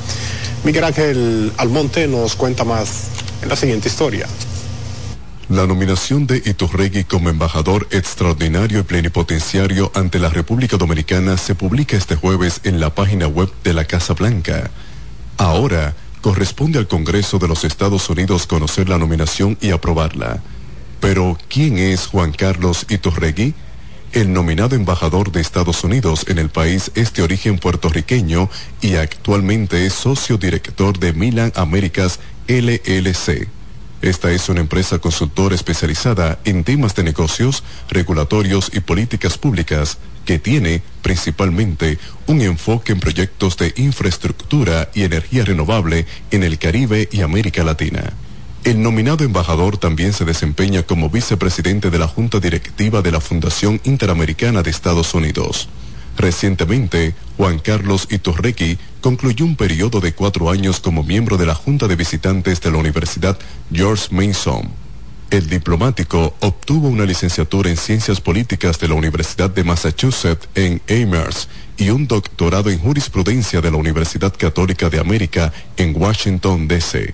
[0.63, 3.09] Miguel Ángel Almonte nos cuenta más
[3.43, 4.25] en la siguiente historia.
[5.49, 11.95] La nominación de Iturregui como embajador extraordinario y plenipotenciario ante la República Dominicana se publica
[11.95, 14.71] este jueves en la página web de la Casa Blanca.
[15.37, 20.41] Ahora corresponde al Congreso de los Estados Unidos conocer la nominación y aprobarla.
[20.99, 23.53] Pero, ¿quién es Juan Carlos Iturregui?
[24.13, 28.49] El nominado embajador de Estados Unidos en el país es de origen puertorriqueño
[28.81, 33.54] y actualmente es socio director de Milan Américas LLC.
[34.05, 40.37] Esta es una empresa consultora especializada en temas de negocios, regulatorios y políticas públicas que
[40.37, 47.21] tiene principalmente un enfoque en proyectos de infraestructura y energía renovable en el Caribe y
[47.21, 48.13] América Latina.
[48.63, 53.81] El nominado embajador también se desempeña como vicepresidente de la Junta Directiva de la Fundación
[53.85, 55.67] Interamericana de Estados Unidos.
[56.17, 61.87] Recientemente, Juan Carlos Iturregui concluyó un periodo de cuatro años como miembro de la Junta
[61.87, 63.37] de Visitantes de la Universidad
[63.71, 64.69] George Mason.
[65.29, 71.49] El diplomático obtuvo una licenciatura en Ciencias Políticas de la Universidad de Massachusetts en Amherst
[71.77, 77.13] y un doctorado en Jurisprudencia de la Universidad Católica de América en Washington, D.C.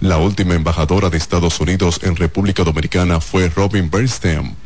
[0.00, 4.56] La última embajadora de Estados Unidos en República Dominicana fue Robin Bernstein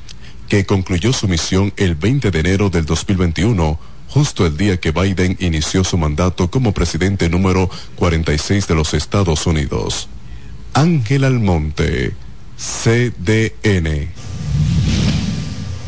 [0.49, 3.79] que concluyó su misión el 20 de enero del 2021,
[4.09, 9.47] justo el día que Biden inició su mandato como presidente número 46 de los Estados
[9.47, 10.09] Unidos.
[10.75, 12.15] Ángel Almonte,
[12.57, 14.09] CDN.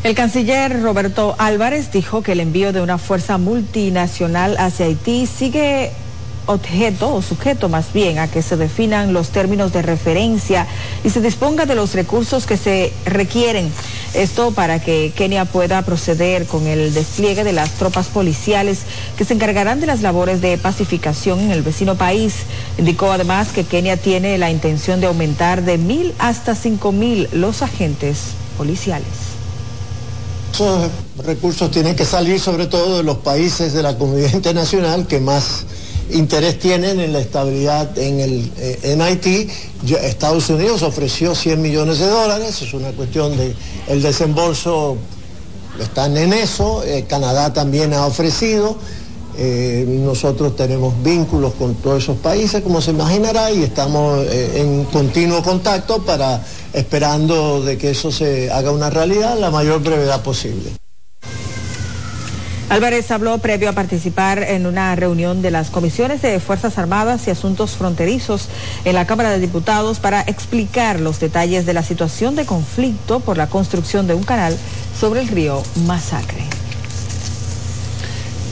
[0.03, 5.91] El canciller Roberto Álvarez dijo que el envío de una fuerza multinacional hacia Haití sigue
[6.45, 10.65] objeto o sujeto más bien a que se definan los términos de referencia
[11.03, 13.71] y se disponga de los recursos que se requieren.
[14.13, 18.79] Esto para que Kenia pueda proceder con el despliegue de las tropas policiales
[19.17, 22.33] que se encargarán de las labores de pacificación en el vecino país.
[22.77, 27.61] Indicó además que Kenia tiene la intención de aumentar de mil hasta cinco mil los
[27.61, 28.17] agentes
[28.57, 29.07] policiales.
[30.53, 30.89] Esos
[31.23, 35.65] recursos tienen que salir sobre todo de los países de la comunidad internacional que más
[36.11, 39.47] interés tienen en la estabilidad en, el, eh, en Haití.
[40.01, 43.53] Estados Unidos ofreció 100 millones de dólares, es una cuestión de
[43.87, 44.97] el desembolso,
[45.79, 48.77] están en eso, eh, Canadá también ha ofrecido.
[49.37, 55.41] eh, nosotros tenemos vínculos con todos esos países, como se imaginará, y estamos en continuo
[55.41, 56.43] contacto para
[56.73, 60.71] esperando de que eso se haga una realidad la mayor brevedad posible.
[62.69, 67.31] Álvarez habló previo a participar en una reunión de las comisiones de Fuerzas Armadas y
[67.31, 68.47] Asuntos Fronterizos
[68.85, 73.37] en la Cámara de Diputados para explicar los detalles de la situación de conflicto por
[73.37, 74.55] la construcción de un canal
[74.99, 76.43] sobre el río Masacre.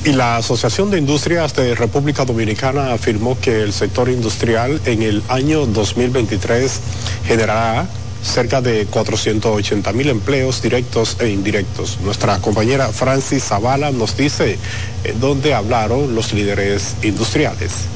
[0.04, 5.22] Y la Asociación de Industrias de República Dominicana afirmó que el sector industrial en el
[5.28, 6.80] año 2023
[7.28, 7.88] generará
[8.24, 12.00] cerca de 480 mil empleos directos e indirectos.
[12.02, 14.58] Nuestra compañera Francis Zavala nos dice
[15.04, 17.88] eh, dónde hablaron los líderes industriales.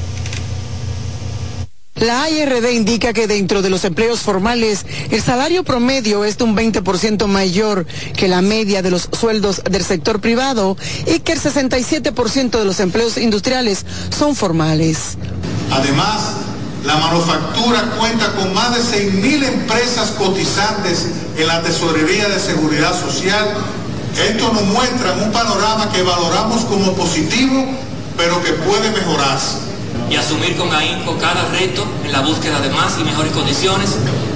[1.95, 6.55] La ARD indica que dentro de los empleos formales, el salario promedio es de un
[6.55, 7.85] 20% mayor
[8.17, 12.79] que la media de los sueldos del sector privado y que el 67% de los
[12.79, 15.17] empleos industriales son formales.
[15.69, 16.37] Además,
[16.83, 21.07] la manufactura cuenta con más de 6.000 empresas cotizantes
[21.37, 23.53] en la Tesorería de Seguridad Social.
[24.17, 27.65] Esto nos muestra un panorama que valoramos como positivo,
[28.17, 29.71] pero que puede mejorarse.
[30.09, 33.91] y asumir con ahínco cada reto en la búsqueda de más y mejores condiciones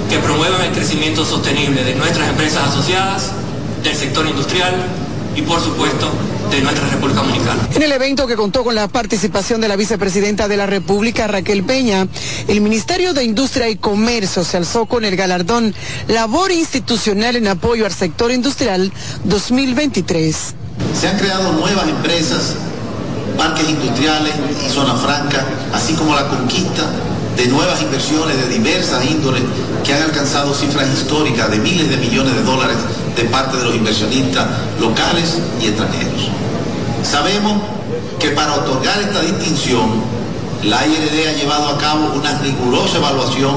[0.08, 3.32] que promuevan el crecimiento sostenible de nuestras empresas asociadas,
[3.82, 4.74] del sector industrial
[5.36, 6.10] y por supuesto
[6.50, 7.68] de nuestra República Dominicana.
[7.74, 11.64] En el evento que contó con la participación de la vicepresidenta de la República, Raquel
[11.64, 12.08] Peña,
[12.48, 15.74] el Ministerio de Industria y Comercio se alzó con el galardón
[16.08, 18.90] Labor Institucional en Apoyo al Sector Industrial
[19.24, 20.54] 2023.
[20.98, 22.54] Se han creado nuevas empresas,
[23.36, 24.32] parques industriales
[24.66, 26.84] y zona franca, así como la conquista
[27.36, 29.42] de nuevas inversiones de diversas índoles
[29.84, 32.76] que han alcanzado cifras históricas de miles de millones de dólares
[33.14, 34.46] de parte de los inversionistas
[34.80, 36.30] locales y extranjeros.
[37.02, 37.62] Sabemos
[38.18, 40.02] que para otorgar esta distinción,
[40.64, 43.54] la IRD ha llevado a cabo una rigurosa evaluación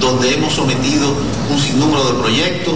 [0.00, 1.12] donde hemos sometido
[1.50, 2.74] un sinnúmero de proyectos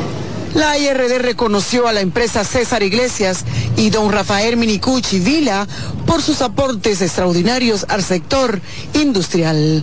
[0.55, 3.45] La IRD reconoció a la empresa César Iglesias
[3.76, 5.66] y don Rafael Minicucci Vila
[6.07, 8.61] por sus aportes extraordinarios al sector
[8.92, 9.82] industrial.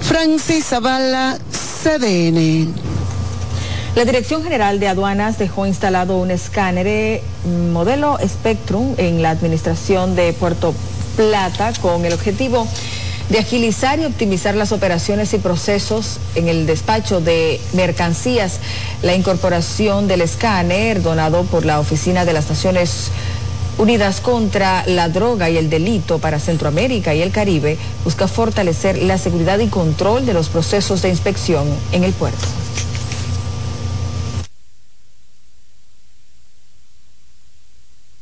[0.00, 1.38] Francis Zavala,
[1.82, 2.72] CDN.
[3.94, 7.22] La Dirección General de Aduanas dejó instalado un escáner eh,
[7.72, 10.74] modelo Spectrum en la administración de Puerto
[11.16, 12.66] Plata con el objetivo
[13.28, 18.60] de agilizar y optimizar las operaciones y procesos en el despacho de mercancías.
[19.02, 23.37] La incorporación del escáner donado por la Oficina de las Naciones Unidas
[24.22, 29.58] contra la Droga y el Delito para Centroamérica y el Caribe busca fortalecer la seguridad
[29.60, 32.67] y control de los procesos de inspección en el puerto.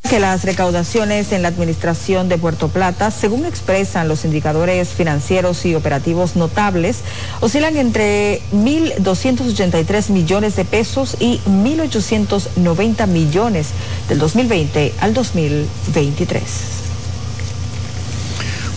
[0.09, 5.75] Que las recaudaciones en la administración de Puerto Plata, según expresan los indicadores financieros y
[5.75, 6.99] operativos notables,
[7.41, 13.69] oscilan entre 1.283 millones de pesos y 1.890 millones
[14.09, 16.86] del 2020 al 2023.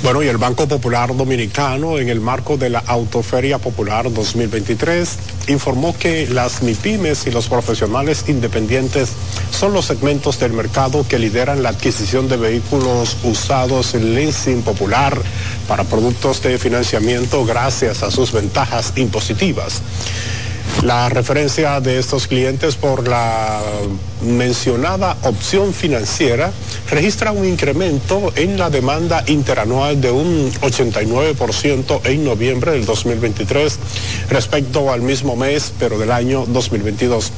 [0.01, 5.17] Bueno, y el Banco Popular Dominicano, en el marco de la Autoferia Popular 2023,
[5.49, 9.09] informó que las MIPIMES y los profesionales independientes
[9.51, 15.21] son los segmentos del mercado que lideran la adquisición de vehículos usados en leasing popular
[15.67, 19.81] para productos de financiamiento gracias a sus ventajas impositivas.
[20.83, 23.61] La referencia de estos clientes por la
[24.21, 26.53] mencionada opción financiera
[26.89, 33.77] registra un incremento en la demanda interanual de un 89% en noviembre del 2023
[34.29, 37.33] respecto al mismo mes, pero del año 2022.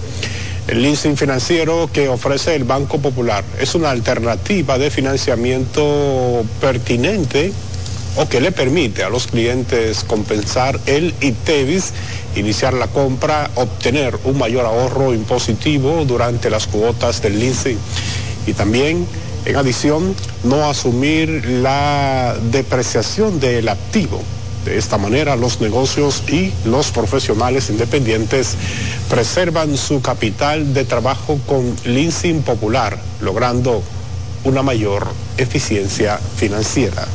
[0.68, 7.52] El leasing financiero que ofrece el Banco Popular es una alternativa de financiamiento pertinente
[8.16, 11.94] o que le permite a los clientes compensar el ITEVIS,
[12.36, 17.78] iniciar la compra, obtener un mayor ahorro impositivo durante las cuotas del leasing
[18.46, 19.08] y también,
[19.46, 24.22] en adición, no asumir la depreciación del activo.
[24.66, 28.56] De esta manera, los negocios y los profesionales independientes
[29.10, 33.82] preservan su capital de trabajo con leasing popular, logrando
[34.44, 35.08] una mayor
[35.38, 37.08] eficiencia financiera.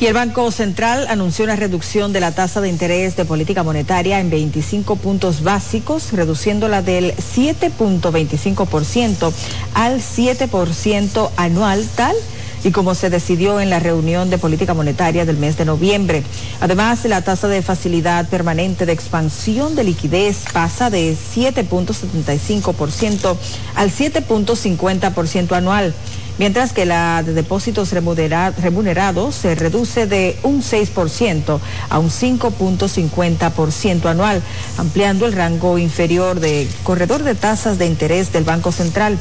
[0.00, 4.18] Y el Banco Central anunció una reducción de la tasa de interés de política monetaria
[4.18, 9.30] en 25 puntos básicos, reduciéndola del 7.25%
[9.74, 12.16] al 7% anual, tal
[12.64, 16.22] y como se decidió en la reunión de política monetaria del mes de noviembre.
[16.60, 23.36] Además, la tasa de facilidad permanente de expansión de liquidez pasa de 7.75%
[23.74, 25.94] al 7.50% anual
[26.40, 31.60] mientras que la de depósitos remunera- remunerados se reduce de un 6%
[31.90, 34.42] a un 5.50% anual,
[34.78, 39.18] ampliando el rango inferior de corredor de tasas de interés del Banco Central.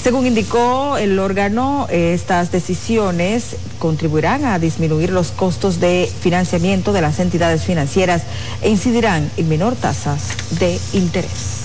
[0.00, 7.18] Según indicó el órgano, estas decisiones contribuirán a disminuir los costos de financiamiento de las
[7.18, 8.22] entidades financieras
[8.62, 10.22] e incidirán en menor tasas
[10.60, 11.61] de interés.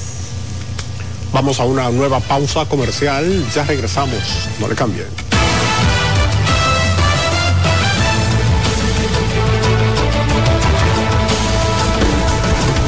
[1.34, 4.22] Vamos a una nueva pausa comercial, ya regresamos,
[4.60, 5.08] no le cambien.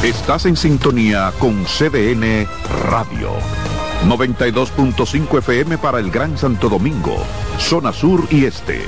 [0.02, 2.46] Estás en sintonía con CDN
[2.90, 3.32] Radio.
[4.08, 7.18] 92.5 FM para el Gran Santo Domingo,
[7.58, 8.80] zona sur y este.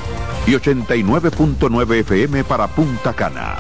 [0.47, 3.59] Y 89.9 FM para Punta Cana.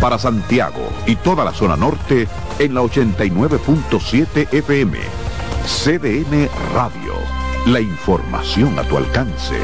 [0.00, 2.28] Para Santiago y toda la zona norte
[2.58, 4.98] en la 89.7 FM.
[5.64, 7.14] CDN Radio.
[7.66, 9.56] La información a tu alcance.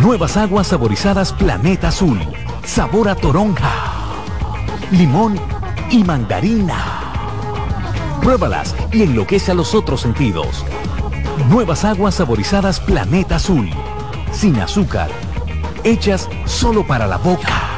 [0.00, 2.20] Nuevas aguas saborizadas Planeta Azul.
[2.64, 3.70] Sabor a toronja,
[4.90, 5.38] limón
[5.90, 6.76] y mandarina.
[8.22, 10.64] Pruébalas y enloquece a los otros sentidos.
[11.50, 13.68] Nuevas aguas saborizadas Planeta Azul.
[14.32, 15.10] Sin azúcar.
[15.84, 17.73] Hechas solo para la boca.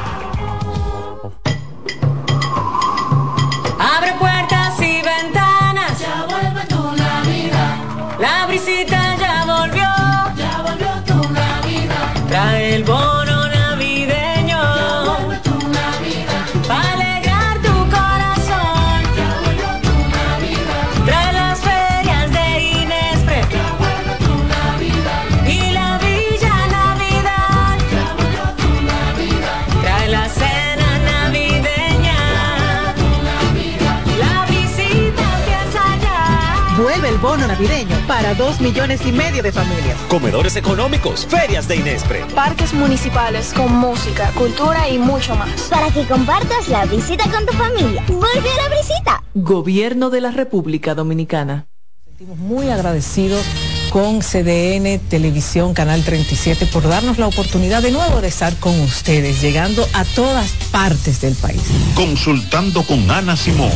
[38.07, 39.97] Para dos millones y medio de familias.
[40.09, 42.25] Comedores económicos, ferias de Inespre.
[42.33, 45.49] Parques municipales con música, cultura y mucho más.
[45.63, 48.03] Para que compartas la visita con tu familia.
[48.07, 49.23] Vuelve a la visita.
[49.33, 51.67] Gobierno de la República Dominicana.
[52.05, 53.45] Sentimos muy agradecidos
[53.89, 59.41] con CDN Televisión Canal 37 por darnos la oportunidad de nuevo de estar con ustedes,
[59.41, 61.61] llegando a todas partes del país.
[61.95, 63.71] Consultando con Ana Simón.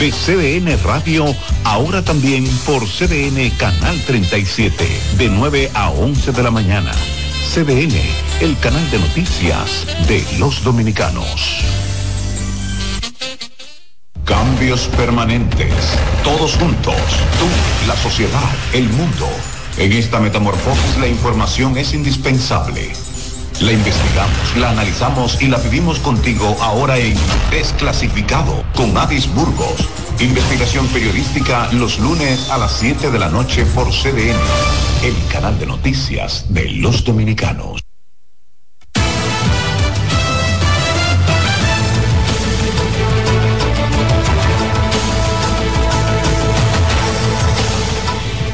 [0.00, 1.26] De CDN Radio,
[1.62, 4.88] ahora también por CDN Canal 37,
[5.18, 6.90] de 9 a 11 de la mañana.
[7.52, 8.00] CDN,
[8.40, 11.62] el canal de noticias de los dominicanos.
[14.24, 15.74] Cambios permanentes,
[16.24, 16.96] todos juntos,
[17.38, 19.28] tú, la sociedad, el mundo.
[19.76, 22.90] En esta metamorfosis la información es indispensable.
[23.60, 27.14] La investigamos, la analizamos y la vivimos contigo ahora en
[27.50, 29.86] Desclasificado con Adis Burgos.
[30.18, 34.34] Investigación periodística los lunes a las 7 de la noche por CDN,
[35.04, 37.82] el canal de noticias de los dominicanos.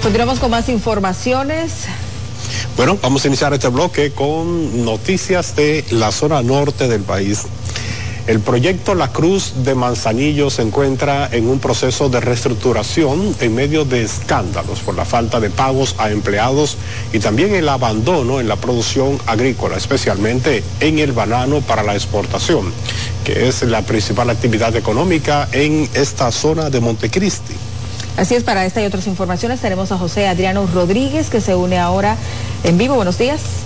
[0.03, 1.87] Continuamos con más informaciones.
[2.77, 7.47] Bueno, vamos a iniciar este bloque con noticias de la zona norte del país.
[8.27, 13.87] El proyecto La Cruz de Manzanillo se encuentra en un proceso de reestructuración en medio
[13.87, 16.77] de escándalos por la falta de pagos a empleados
[17.15, 22.75] y también el abandono en la producción agrícola, especialmente en el banano para la exportación,
[23.25, 27.55] que es la principal actividad económica en esta zona de Montecristi.
[28.17, 31.79] Así es, para esta y otras informaciones tenemos a José Adriano Rodríguez que se une
[31.79, 32.17] ahora
[32.65, 32.95] en vivo.
[32.95, 33.66] Buenos días.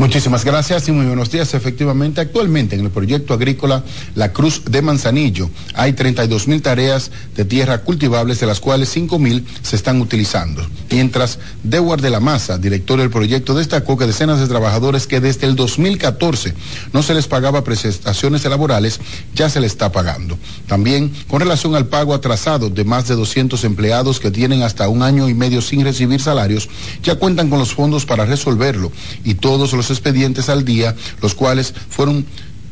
[0.00, 1.52] Muchísimas gracias y muy buenos días.
[1.52, 3.84] Efectivamente, actualmente en el proyecto agrícola
[4.14, 9.18] La Cruz de Manzanillo hay 32 mil tareas de tierra cultivables, de las cuales 5
[9.18, 10.66] mil se están utilizando.
[10.90, 15.46] Mientras Dewar de la Maza, director del proyecto, destacó que decenas de trabajadores que desde
[15.46, 16.54] el 2014
[16.94, 19.00] no se les pagaba prestaciones laborales,
[19.34, 20.38] ya se les está pagando.
[20.66, 25.02] También con relación al pago atrasado de más de 200 empleados que tienen hasta un
[25.02, 26.70] año y medio sin recibir salarios,
[27.02, 28.90] ya cuentan con los fondos para resolverlo
[29.24, 32.24] y todos los expedientes al día, los cuales fueron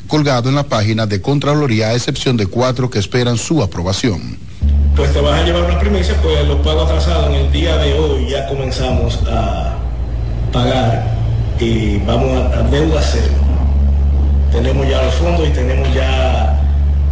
[0.06, 4.38] colgados en la página de Contraloría, a excepción de cuatro que esperan su aprobación.
[4.96, 7.94] Pues te vas a llevar una primicia, pues los pagos atrasados en el día de
[7.94, 9.76] hoy ya comenzamos a
[10.52, 11.16] pagar
[11.60, 13.34] y vamos a, a deuda cero.
[14.50, 16.58] Tenemos ya los fondos y tenemos ya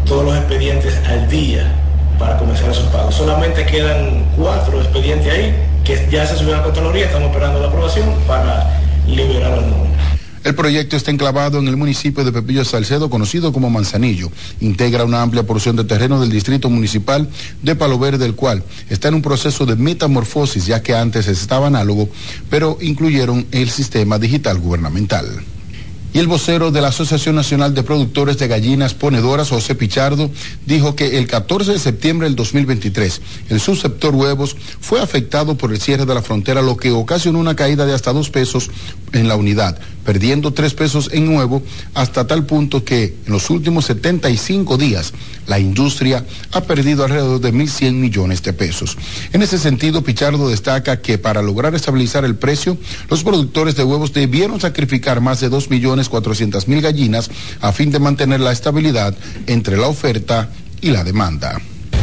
[0.06, 1.70] todos los expedientes al día
[2.18, 3.14] para comenzar esos pagos.
[3.14, 5.54] Solamente quedan cuatro expedientes ahí
[5.84, 9.95] que ya se subieron a Contraloría, estamos esperando la aprobación para liberar los números.
[10.46, 14.30] El proyecto está enclavado en el municipio de Pepillo Salcedo, conocido como Manzanillo.
[14.60, 17.28] Integra una amplia porción de terreno del distrito municipal
[17.62, 21.66] de Palo Verde, el cual está en un proceso de metamorfosis, ya que antes estaba
[21.66, 22.08] análogo,
[22.48, 25.26] pero incluyeron el sistema digital gubernamental.
[26.16, 30.30] Y el vocero de la Asociación Nacional de Productores de Gallinas Ponedoras, José Pichardo,
[30.64, 35.78] dijo que el 14 de septiembre del 2023 el subsector huevos fue afectado por el
[35.78, 38.70] cierre de la frontera, lo que ocasionó una caída de hasta dos pesos
[39.12, 41.62] en la unidad, perdiendo tres pesos en huevo,
[41.92, 45.12] hasta tal punto que en los últimos 75 días
[45.46, 48.96] la industria ha perdido alrededor de 1.100 millones de pesos.
[49.34, 52.78] En ese sentido, Pichardo destaca que para lograr estabilizar el precio,
[53.10, 55.50] los productores de huevos debieron sacrificar más de
[56.10, 57.30] 2.400.000 gallinas
[57.60, 59.14] a fin de mantener la estabilidad
[59.46, 60.48] entre la oferta
[60.80, 61.60] y la demanda.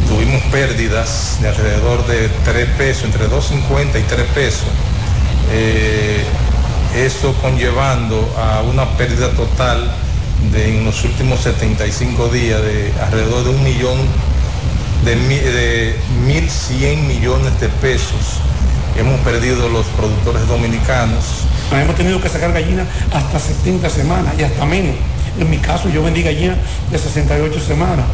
[0.08, 4.68] Tuvimos pérdidas de alrededor de 3 pesos, entre 2.50 y 3 pesos.
[5.52, 6.22] Eh,
[6.96, 9.90] eso conllevando a una pérdida total
[10.52, 13.98] de en los últimos 75 días de alrededor de un millón
[15.04, 15.96] de, de
[16.26, 18.40] 1.100 millones de pesos.
[18.96, 21.24] Hemos perdido los productores dominicanos.
[21.80, 24.94] Hemos tenido que sacar gallinas hasta 70 semanas y hasta menos.
[25.38, 26.58] En mi caso yo vendí gallinas
[26.90, 28.04] de 68 semanas.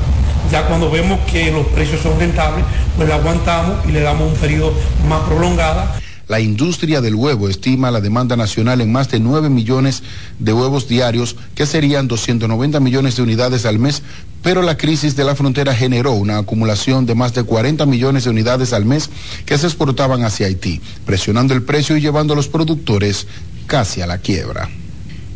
[0.50, 2.64] Ya cuando vemos que los precios son rentables,
[2.96, 4.72] pues la aguantamos y le damos un periodo
[5.08, 5.84] más prolongado.
[6.30, 10.04] La industria del huevo estima la demanda nacional en más de 9 millones
[10.38, 14.04] de huevos diarios, que serían 290 millones de unidades al mes,
[14.40, 18.30] pero la crisis de la frontera generó una acumulación de más de 40 millones de
[18.30, 19.10] unidades al mes
[19.44, 23.26] que se exportaban hacia Haití, presionando el precio y llevando a los productores
[23.70, 24.68] casi a la quiebra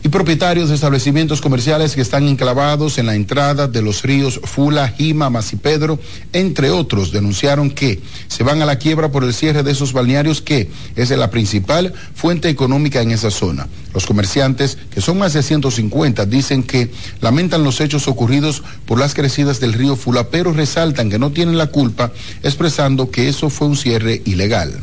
[0.03, 4.89] y propietarios de establecimientos comerciales que están enclavados en la entrada de los ríos Fula,
[4.89, 6.01] Jima, Masipedro,
[6.33, 10.43] entre otros, denunciaron que se van a la quiebra por el cierre de esos balnearios
[10.43, 13.69] que es la principal fuente económica en esa zona.
[13.95, 16.91] Los comerciantes, que son más de 150, dicen que
[17.23, 21.57] lamentan los hechos ocurridos por las crecidas del río Fula, pero resaltan que no tienen
[21.57, 22.13] la culpa,
[22.43, 24.75] expresando que eso fue un cierre ilegal.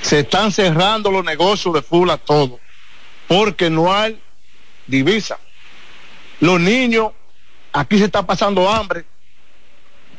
[0.00, 2.62] se están cerrando los negocios de Fula todo,
[3.32, 4.20] porque no hay
[4.86, 5.38] divisa.
[6.40, 7.12] Los niños,
[7.72, 9.06] aquí se está pasando hambre.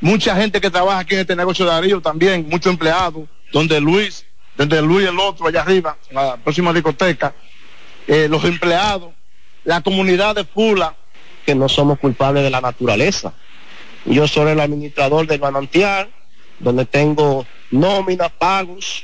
[0.01, 4.25] Mucha gente que trabaja aquí en este negocio de Darío también, muchos empleados, donde Luis,
[4.57, 7.35] donde Luis el otro allá arriba, en la próxima discoteca,
[8.07, 9.13] eh, los empleados,
[9.63, 10.95] la comunidad de Fula.
[11.45, 13.33] que no somos culpables de la naturaleza.
[14.05, 16.09] Yo soy el administrador del manantial,
[16.57, 19.03] donde tengo nóminas, pagos,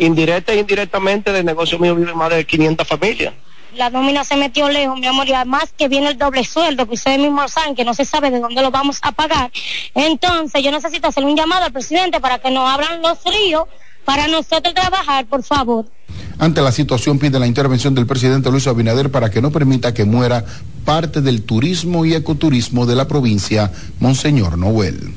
[0.00, 3.34] indirecta e indirectamente del negocio mío viven más de 500 familias.
[3.76, 6.94] La nómina se metió lejos, mi amor, y además que viene el doble sueldo, que
[6.94, 9.52] ustedes mismos saben que no se sabe de dónde lo vamos a pagar.
[9.94, 13.64] Entonces, yo necesito hacer un llamado al presidente para que nos abran los ríos
[14.04, 15.86] para nosotros trabajar, por favor.
[16.38, 20.04] Ante la situación pide la intervención del presidente Luis Abinader para que no permita que
[20.04, 20.44] muera
[20.84, 23.70] parte del turismo y ecoturismo de la provincia,
[24.00, 25.12] Monseñor Noel.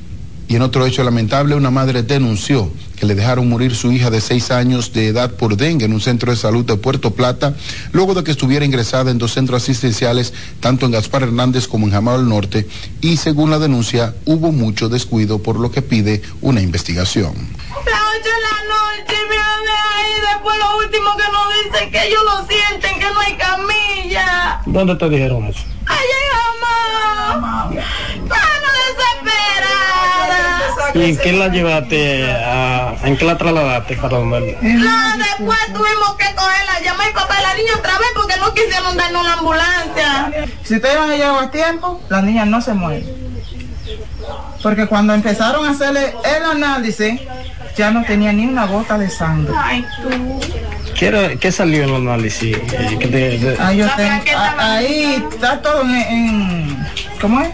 [0.53, 4.21] Y en otro hecho lamentable, una madre denunció que le dejaron morir su hija de
[4.21, 7.55] seis años de edad por dengue en un centro de salud de Puerto Plata,
[7.91, 11.93] luego de que estuviera ingresada en dos centros asistenciales, tanto en Gaspar Hernández como en
[11.93, 12.67] Jamao del Norte,
[13.01, 17.33] y según la denuncia, hubo mucho descuido, por lo que pide una investigación.
[17.33, 22.07] Las 8 de la noche, mi bebé ahí, después lo último que nos dicen que
[22.09, 24.61] ellos lo sienten, que no hay camilla.
[24.67, 25.63] ¿Dónde te dijeron eso?
[25.87, 26.33] Allá en.
[30.93, 32.31] ¿Y en qué la llevaste?
[32.31, 34.57] A, ¿En qué la trasladaste para donde?
[34.61, 38.53] No, después tuvimos que cogerla, llamar al papá de la niña otra vez porque no
[38.53, 40.31] quisieron darnos una ambulancia.
[40.63, 43.05] Si ustedes van a llegar a tiempo, la niña no se muere.
[44.61, 47.19] Porque cuando empezaron a hacerle el análisis,
[47.77, 49.53] ya no tenía ni una gota de sangre.
[49.57, 50.39] Ay, tú.
[50.97, 52.55] ¿Qué, ¿Qué salió en el análisis?
[52.55, 56.87] Eh, que de- de- Ahí, yo tengo- a- ahí está todo en, en-
[57.19, 57.49] ¿cómo es?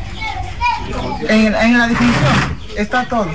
[1.30, 3.28] En, en la definición está todo.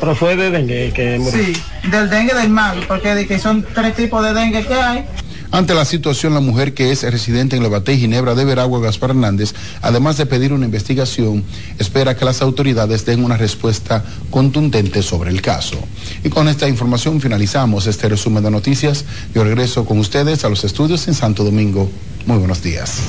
[0.00, 1.44] Pero fue de dengue que murió.
[1.44, 1.52] Sí,
[1.90, 5.04] del dengue del mal, porque de que son tres tipos de dengue que hay.
[5.50, 9.10] Ante la situación, la mujer que es residente en Levaté y Ginebra de Veragua, Gaspar
[9.10, 11.42] Hernández, además de pedir una investigación,
[11.78, 15.78] espera que las autoridades den una respuesta contundente sobre el caso.
[16.22, 19.06] Y con esta información finalizamos este resumen de noticias.
[19.34, 21.90] Yo regreso con ustedes a los estudios en Santo Domingo.
[22.28, 23.00] Muy buenos días.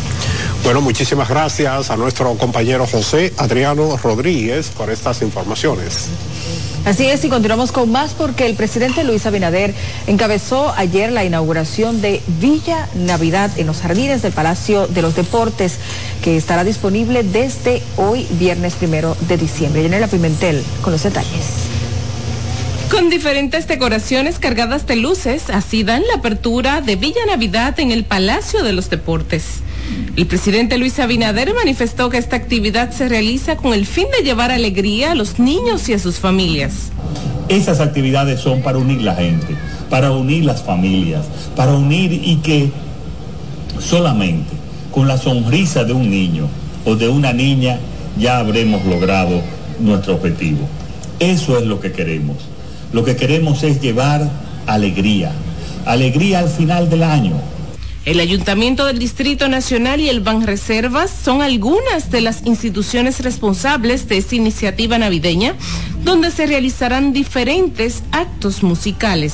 [0.63, 6.07] Bueno, muchísimas gracias a nuestro compañero José Adriano Rodríguez por estas informaciones.
[6.85, 9.75] Así es, y continuamos con más porque el presidente Luis Abinader
[10.07, 15.79] encabezó ayer la inauguración de Villa Navidad en los jardines del Palacio de los Deportes,
[16.23, 19.83] que estará disponible desde hoy, viernes primero de diciembre.
[19.83, 21.78] Yanela Pimentel con los detalles.
[22.89, 28.03] Con diferentes decoraciones cargadas de luces, así dan la apertura de Villa Navidad en el
[28.03, 29.61] Palacio de los Deportes.
[30.15, 34.51] El presidente Luis Abinader manifestó que esta actividad se realiza con el fin de llevar
[34.51, 36.91] alegría a los niños y a sus familias.
[37.47, 39.55] Esas actividades son para unir la gente,
[39.89, 41.25] para unir las familias,
[41.55, 42.71] para unir y que
[43.79, 44.51] solamente
[44.91, 46.49] con la sonrisa de un niño
[46.85, 47.77] o de una niña
[48.17, 49.41] ya habremos logrado
[49.79, 50.67] nuestro objetivo.
[51.19, 52.48] Eso es lo que queremos.
[52.91, 54.29] Lo que queremos es llevar
[54.65, 55.31] alegría,
[55.85, 57.33] alegría al final del año.
[58.05, 64.17] El Ayuntamiento del Distrito Nacional y el Banreservas son algunas de las instituciones responsables de
[64.17, 65.55] esta iniciativa navideña,
[66.03, 69.33] donde se realizarán diferentes actos musicales.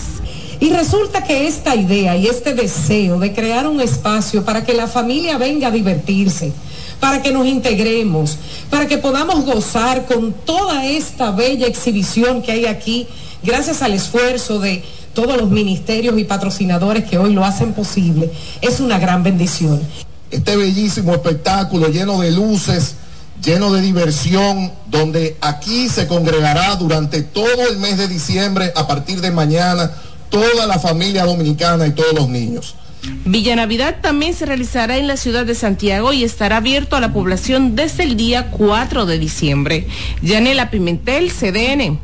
[0.60, 4.88] Y resulta que esta idea y este deseo de crear un espacio para que la
[4.88, 6.52] familia venga a divertirse,
[7.00, 8.38] para que nos integremos,
[8.70, 13.08] para que podamos gozar con toda esta bella exhibición que hay aquí,
[13.46, 14.84] gracias al esfuerzo de
[15.14, 18.32] todos los ministerios y patrocinadores que hoy lo hacen posible,
[18.62, 19.82] es una gran bendición.
[20.32, 22.96] este bellísimo espectáculo lleno de luces,
[23.44, 29.22] lleno de diversión, donde aquí se congregará durante todo el mes de diciembre, a partir
[29.22, 29.92] de mañana,
[30.30, 32.76] toda la familia dominicana y todos los niños.
[33.24, 37.14] Villa Navidad también se realizará en la ciudad de Santiago y estará abierto a la
[37.14, 39.88] población desde el día 4 de diciembre.
[40.22, 42.00] Yanela Pimentel, CDN.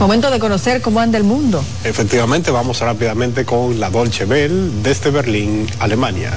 [0.00, 1.62] Momento de conocer cómo anda el mundo.
[1.84, 6.32] Efectivamente, vamos rápidamente con la Dolce Bell desde Berlín, Alemania.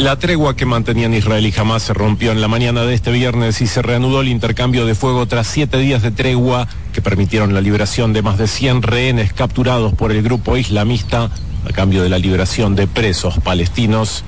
[0.00, 3.60] La tregua que mantenían Israel y Hamas se rompió en la mañana de este viernes
[3.60, 7.60] y se reanudó el intercambio de fuego tras siete días de tregua que permitieron la
[7.60, 11.30] liberación de más de 100 rehenes capturados por el grupo islamista
[11.68, 14.24] a cambio de la liberación de presos palestinos.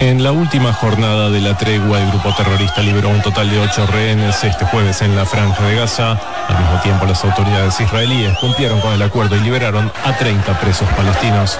[0.00, 3.86] En la última jornada de la tregua, el grupo terrorista liberó un total de ocho
[3.86, 6.12] rehenes este jueves en la franja de Gaza.
[6.48, 10.88] Al mismo tiempo, las autoridades israelíes cumplieron con el acuerdo y liberaron a 30 presos
[10.96, 11.58] palestinos.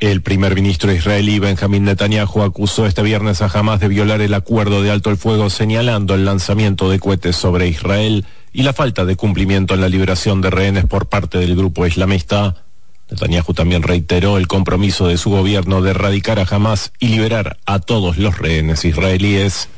[0.00, 4.82] El primer ministro israelí Benjamín Netanyahu acusó este viernes a Hamas de violar el acuerdo
[4.82, 9.14] de alto el fuego señalando el lanzamiento de cohetes sobre Israel y la falta de
[9.14, 12.56] cumplimiento en la liberación de rehenes por parte del grupo islamista.
[13.10, 17.78] Netanyahu también reiteró el compromiso de su gobierno de erradicar a Hamas y liberar a
[17.78, 19.68] todos los rehenes israelíes.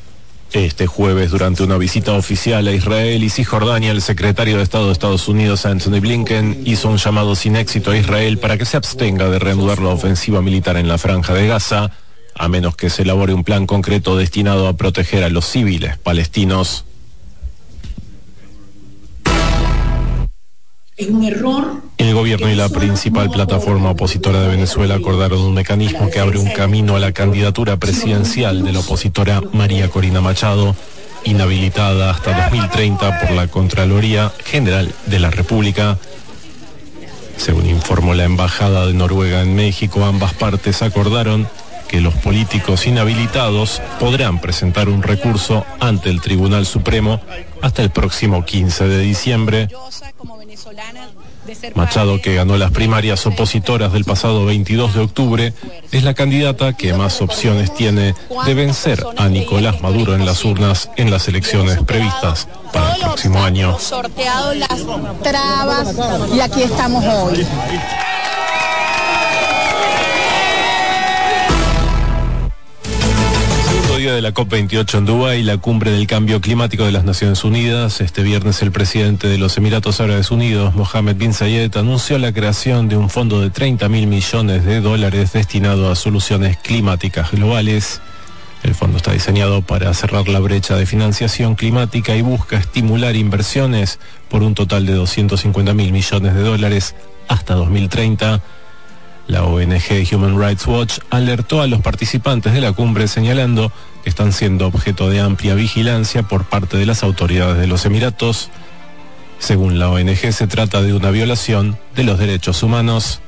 [0.52, 4.92] Este jueves, durante una visita oficial a Israel y Cisjordania, el secretario de Estado de
[4.92, 9.28] Estados Unidos, Anthony Blinken, hizo un llamado sin éxito a Israel para que se abstenga
[9.28, 11.92] de reanudar la ofensiva militar en la franja de Gaza,
[12.34, 16.84] a menos que se elabore un plan concreto destinado a proteger a los civiles palestinos.
[21.00, 21.80] Es un error.
[21.96, 26.50] El gobierno y la principal plataforma opositora de Venezuela acordaron un mecanismo que abre un
[26.50, 30.76] camino a la candidatura presidencial de la opositora María Corina Machado,
[31.24, 35.96] inhabilitada hasta 2030 por la Contraloría General de la República.
[37.38, 41.48] Según informó la Embajada de Noruega en México, ambas partes acordaron
[41.90, 47.20] que los políticos inhabilitados podrán presentar un recurso ante el Tribunal Supremo
[47.62, 49.68] hasta el próximo 15 de diciembre.
[51.74, 55.52] Machado, que ganó las primarias opositoras del pasado 22 de octubre,
[55.90, 58.14] es la candidata que más opciones tiene
[58.46, 63.42] de vencer a Nicolás Maduro en las urnas en las elecciones previstas para el próximo
[63.42, 63.76] año.
[66.32, 67.44] y aquí estamos hoy.
[74.00, 78.00] Día de la COP28 en Dubái, la cumbre del cambio climático de las Naciones Unidas.
[78.00, 82.88] Este viernes el presidente de los Emiratos Árabes Unidos, Mohammed bin Zayed, anunció la creación
[82.88, 88.00] de un fondo de 30 mil millones de dólares destinado a soluciones climáticas globales.
[88.62, 93.98] El fondo está diseñado para cerrar la brecha de financiación climática y busca estimular inversiones
[94.30, 96.94] por un total de 250 mil millones de dólares
[97.28, 98.40] hasta 2030
[99.30, 103.70] la ONG Human Rights Watch alertó a los participantes de la cumbre señalando
[104.04, 108.50] están siendo objeto de amplia vigilancia por parte de las autoridades de los Emiratos.
[109.38, 113.20] Según la ONG se trata de una violación de los derechos humanos.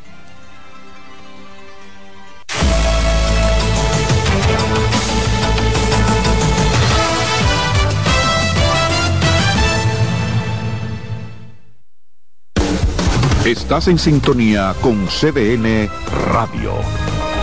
[13.44, 15.88] Estás en sintonía con CDN
[16.32, 16.72] Radio.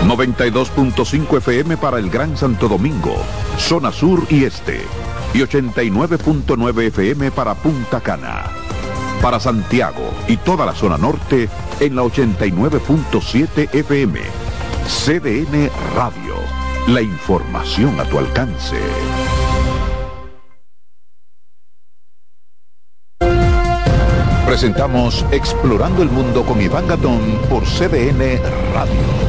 [0.06, 3.16] 92.5 FM para el Gran Santo Domingo,
[3.58, 4.82] zona sur y este.
[5.34, 8.45] Y 89.9 FM para Punta Cana.
[9.22, 14.20] Para Santiago y toda la zona norte en la 89.7 FM.
[14.88, 16.36] CDN Radio.
[16.88, 18.78] La información a tu alcance.
[24.47, 28.41] Presentamos Explorando el Mundo con Iván Gatón por CDN
[28.74, 29.28] Radio.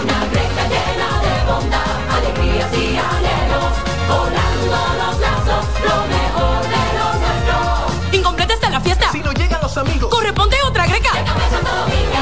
[9.75, 11.11] Los amigos, Corresponde otra greca.
[11.13, 12.19] Santo Domingo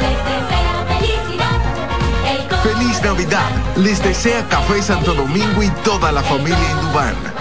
[0.00, 1.58] les desea felicidad.
[2.26, 3.50] El Feliz Navidad.
[3.76, 7.33] Les desea Café Santo Domingo y toda la familia Indubán.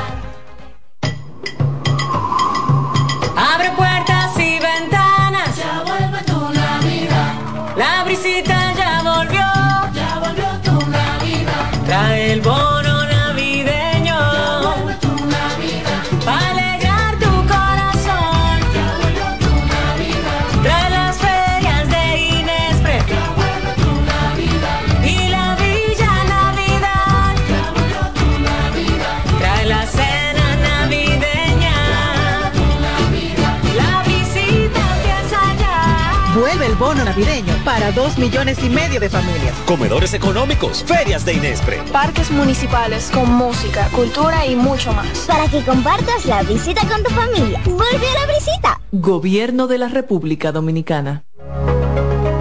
[37.73, 39.55] Para dos millones y medio de familias.
[39.65, 41.81] Comedores económicos, ferias de Inespre.
[41.91, 45.25] Parques municipales con música, cultura y mucho más.
[45.27, 47.59] Para que compartas la visita con tu familia.
[47.65, 48.79] Vuelve a la visita.
[48.91, 51.23] Gobierno de la República Dominicana.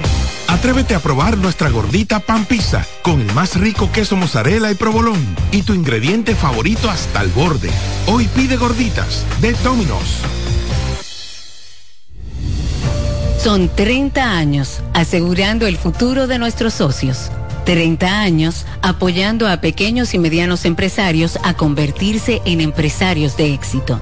[0.49, 5.23] Atrévete a probar nuestra gordita pan pizza con el más rico queso mozzarella y provolón
[5.51, 7.69] y tu ingrediente favorito hasta el borde.
[8.07, 10.17] Hoy pide gorditas de Domino's.
[13.37, 17.29] Son 30 años asegurando el futuro de nuestros socios.
[17.65, 24.01] 30 años apoyando a pequeños y medianos empresarios a convertirse en empresarios de éxito.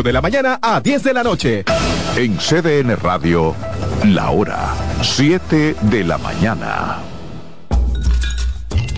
[0.00, 1.64] de la mañana a 10 de la noche.
[2.16, 3.54] En CDN Radio,
[4.06, 4.72] la hora
[5.02, 7.00] 7 de la mañana.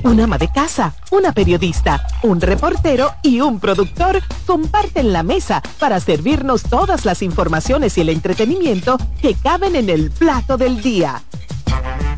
[0.05, 5.99] Un ama de casa, una periodista, un reportero y un productor comparten la mesa para
[5.99, 11.23] servirnos todas las informaciones y el entretenimiento que caben en el plato del día.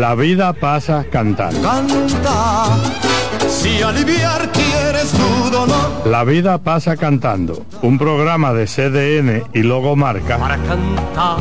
[0.00, 1.60] La vida pasa cantando.
[1.60, 2.64] Canta,
[3.46, 6.06] si aliviar quieres tu dolor.
[6.06, 7.66] La vida pasa cantando.
[7.82, 10.38] Un programa de CDN y Logo Marca.
[10.38, 11.36] Para cantar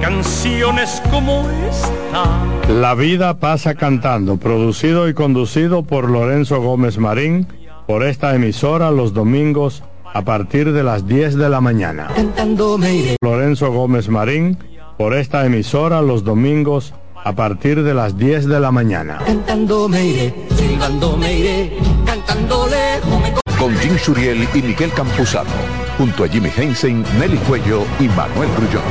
[0.00, 2.72] canciones como esta.
[2.72, 4.38] La vida pasa cantando.
[4.38, 7.46] Producido y conducido por Lorenzo Gómez Marín.
[7.86, 9.82] Por esta emisora los domingos
[10.14, 12.08] a partir de las 10 de la mañana.
[12.16, 13.16] Cantando me iré.
[13.20, 14.56] Lorenzo Gómez Marín.
[14.96, 16.94] Por esta emisora los domingos
[17.24, 19.18] a partir de las 10 de la mañana.
[19.24, 25.50] Cantando me iré, silbando me iré, cantando lejos me Con Jim Suriel y Miguel Campuzano.
[25.98, 28.82] Junto a Jimmy Hensen, Nelly Cuello y Manuel Grullón.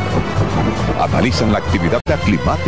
[1.02, 2.58] Analizan la actividad climática